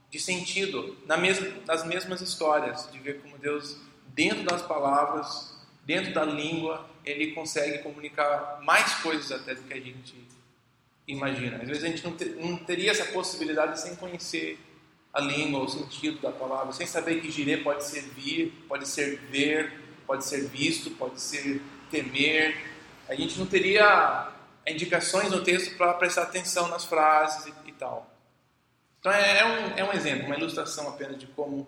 de 0.09 0.19
sentido 0.19 0.97
na 1.05 1.17
mesma, 1.17 1.47
nas 1.67 1.85
mesmas 1.85 2.21
histórias, 2.21 2.89
de 2.91 2.97
ver 2.99 3.21
como 3.21 3.37
Deus, 3.37 3.77
dentro 4.07 4.43
das 4.43 4.61
palavras, 4.61 5.53
dentro 5.85 6.13
da 6.13 6.23
língua, 6.23 6.89
ele 7.03 7.33
consegue 7.33 7.79
comunicar 7.79 8.61
mais 8.63 8.95
coisas 8.95 9.29
até 9.33 9.53
do 9.53 9.63
que 9.63 9.73
a 9.73 9.79
gente 9.79 10.15
imagina. 11.05 11.57
Às 11.57 11.67
vezes 11.67 11.83
a 11.83 11.87
gente 11.87 12.03
não, 12.05 12.13
ter, 12.13 12.37
não 12.37 12.55
teria 12.55 12.91
essa 12.91 13.05
possibilidade 13.05 13.81
sem 13.81 13.97
conhecer 13.97 14.57
a 15.13 15.19
língua, 15.19 15.59
o 15.59 15.69
sentido 15.69 16.19
da 16.21 16.31
palavra, 16.31 16.71
sem 16.71 16.87
saber 16.87 17.21
que 17.21 17.29
girê 17.29 17.57
pode 17.57 17.85
ser 17.85 18.01
vir, 18.01 18.53
pode 18.67 18.87
ser 18.87 19.17
ver, 19.29 19.84
pode 20.05 20.25
ser 20.25 20.47
visto, 20.47 20.91
pode 20.91 21.19
ser 21.19 21.61
temer. 21.89 22.55
A 23.07 23.15
gente 23.15 23.37
não 23.37 23.45
teria 23.45 24.31
indicações 24.67 25.31
no 25.31 25.43
texto 25.43 25.77
para 25.77 25.93
prestar 25.93 26.23
atenção 26.23 26.67
nas 26.67 26.85
frases 26.85 27.47
e, 27.47 27.69
e 27.69 27.71
tal. 27.73 28.11
Então 28.99 29.11
é, 29.11 29.39
é, 29.39 29.45
um, 29.45 29.77
é 29.77 29.83
um 29.83 29.93
exemplo, 29.93 30.25
uma 30.25 30.35
ilustração 30.35 30.89
apenas 30.89 31.19
de 31.19 31.27
como 31.27 31.67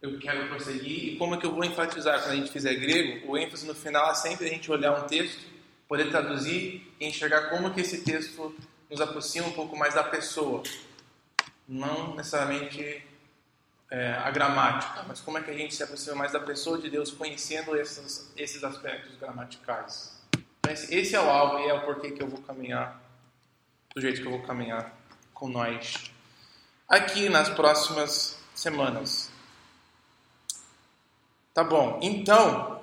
eu 0.00 0.18
quero 0.18 0.48
prosseguir 0.48 1.14
e 1.14 1.16
como 1.16 1.34
é 1.34 1.38
que 1.38 1.46
eu 1.46 1.52
vou 1.52 1.64
enfatizar 1.64 2.20
quando 2.22 2.32
a 2.32 2.36
gente 2.36 2.50
fizer 2.50 2.74
grego. 2.74 3.30
O 3.30 3.36
ênfase 3.36 3.66
no 3.66 3.74
final 3.74 4.10
é 4.10 4.14
sempre 4.14 4.46
a 4.46 4.48
gente 4.48 4.70
olhar 4.70 4.92
um 4.92 5.06
texto, 5.06 5.44
poder 5.88 6.10
traduzir 6.10 6.92
e 6.98 7.06
enxergar 7.06 7.50
como 7.50 7.72
que 7.72 7.80
esse 7.80 8.02
texto 8.02 8.54
nos 8.90 9.00
aproxima 9.00 9.46
um 9.46 9.52
pouco 9.52 9.76
mais 9.76 9.94
da 9.94 10.02
pessoa, 10.02 10.62
não 11.68 12.16
necessariamente 12.16 13.04
é, 13.90 14.12
a 14.12 14.30
gramática, 14.30 15.02
mas 15.06 15.20
como 15.20 15.38
é 15.38 15.42
que 15.42 15.50
a 15.50 15.54
gente 15.54 15.74
se 15.74 15.82
aproxima 15.82 16.16
mais 16.16 16.32
da 16.32 16.40
pessoa 16.40 16.78
de 16.78 16.90
Deus 16.90 17.10
conhecendo 17.10 17.76
esses, 17.76 18.32
esses 18.36 18.62
aspectos 18.62 19.16
gramaticais. 19.16 20.18
Então, 20.34 20.72
esse, 20.72 20.94
esse 20.94 21.16
é 21.16 21.20
o 21.20 21.28
alvo 21.28 21.60
e 21.60 21.68
é 21.68 21.74
o 21.74 21.84
porquê 21.84 22.10
que 22.10 22.22
eu 22.22 22.28
vou 22.28 22.40
caminhar 22.42 23.00
do 23.94 24.00
jeito 24.00 24.20
que 24.20 24.26
eu 24.26 24.32
vou 24.32 24.42
caminhar 24.42 24.92
com 25.32 25.48
nós 25.48 26.12
aqui 26.88 27.28
nas 27.28 27.48
próximas 27.48 28.38
semanas. 28.54 29.30
Tá 31.54 31.64
bom, 31.64 31.98
então 32.02 32.77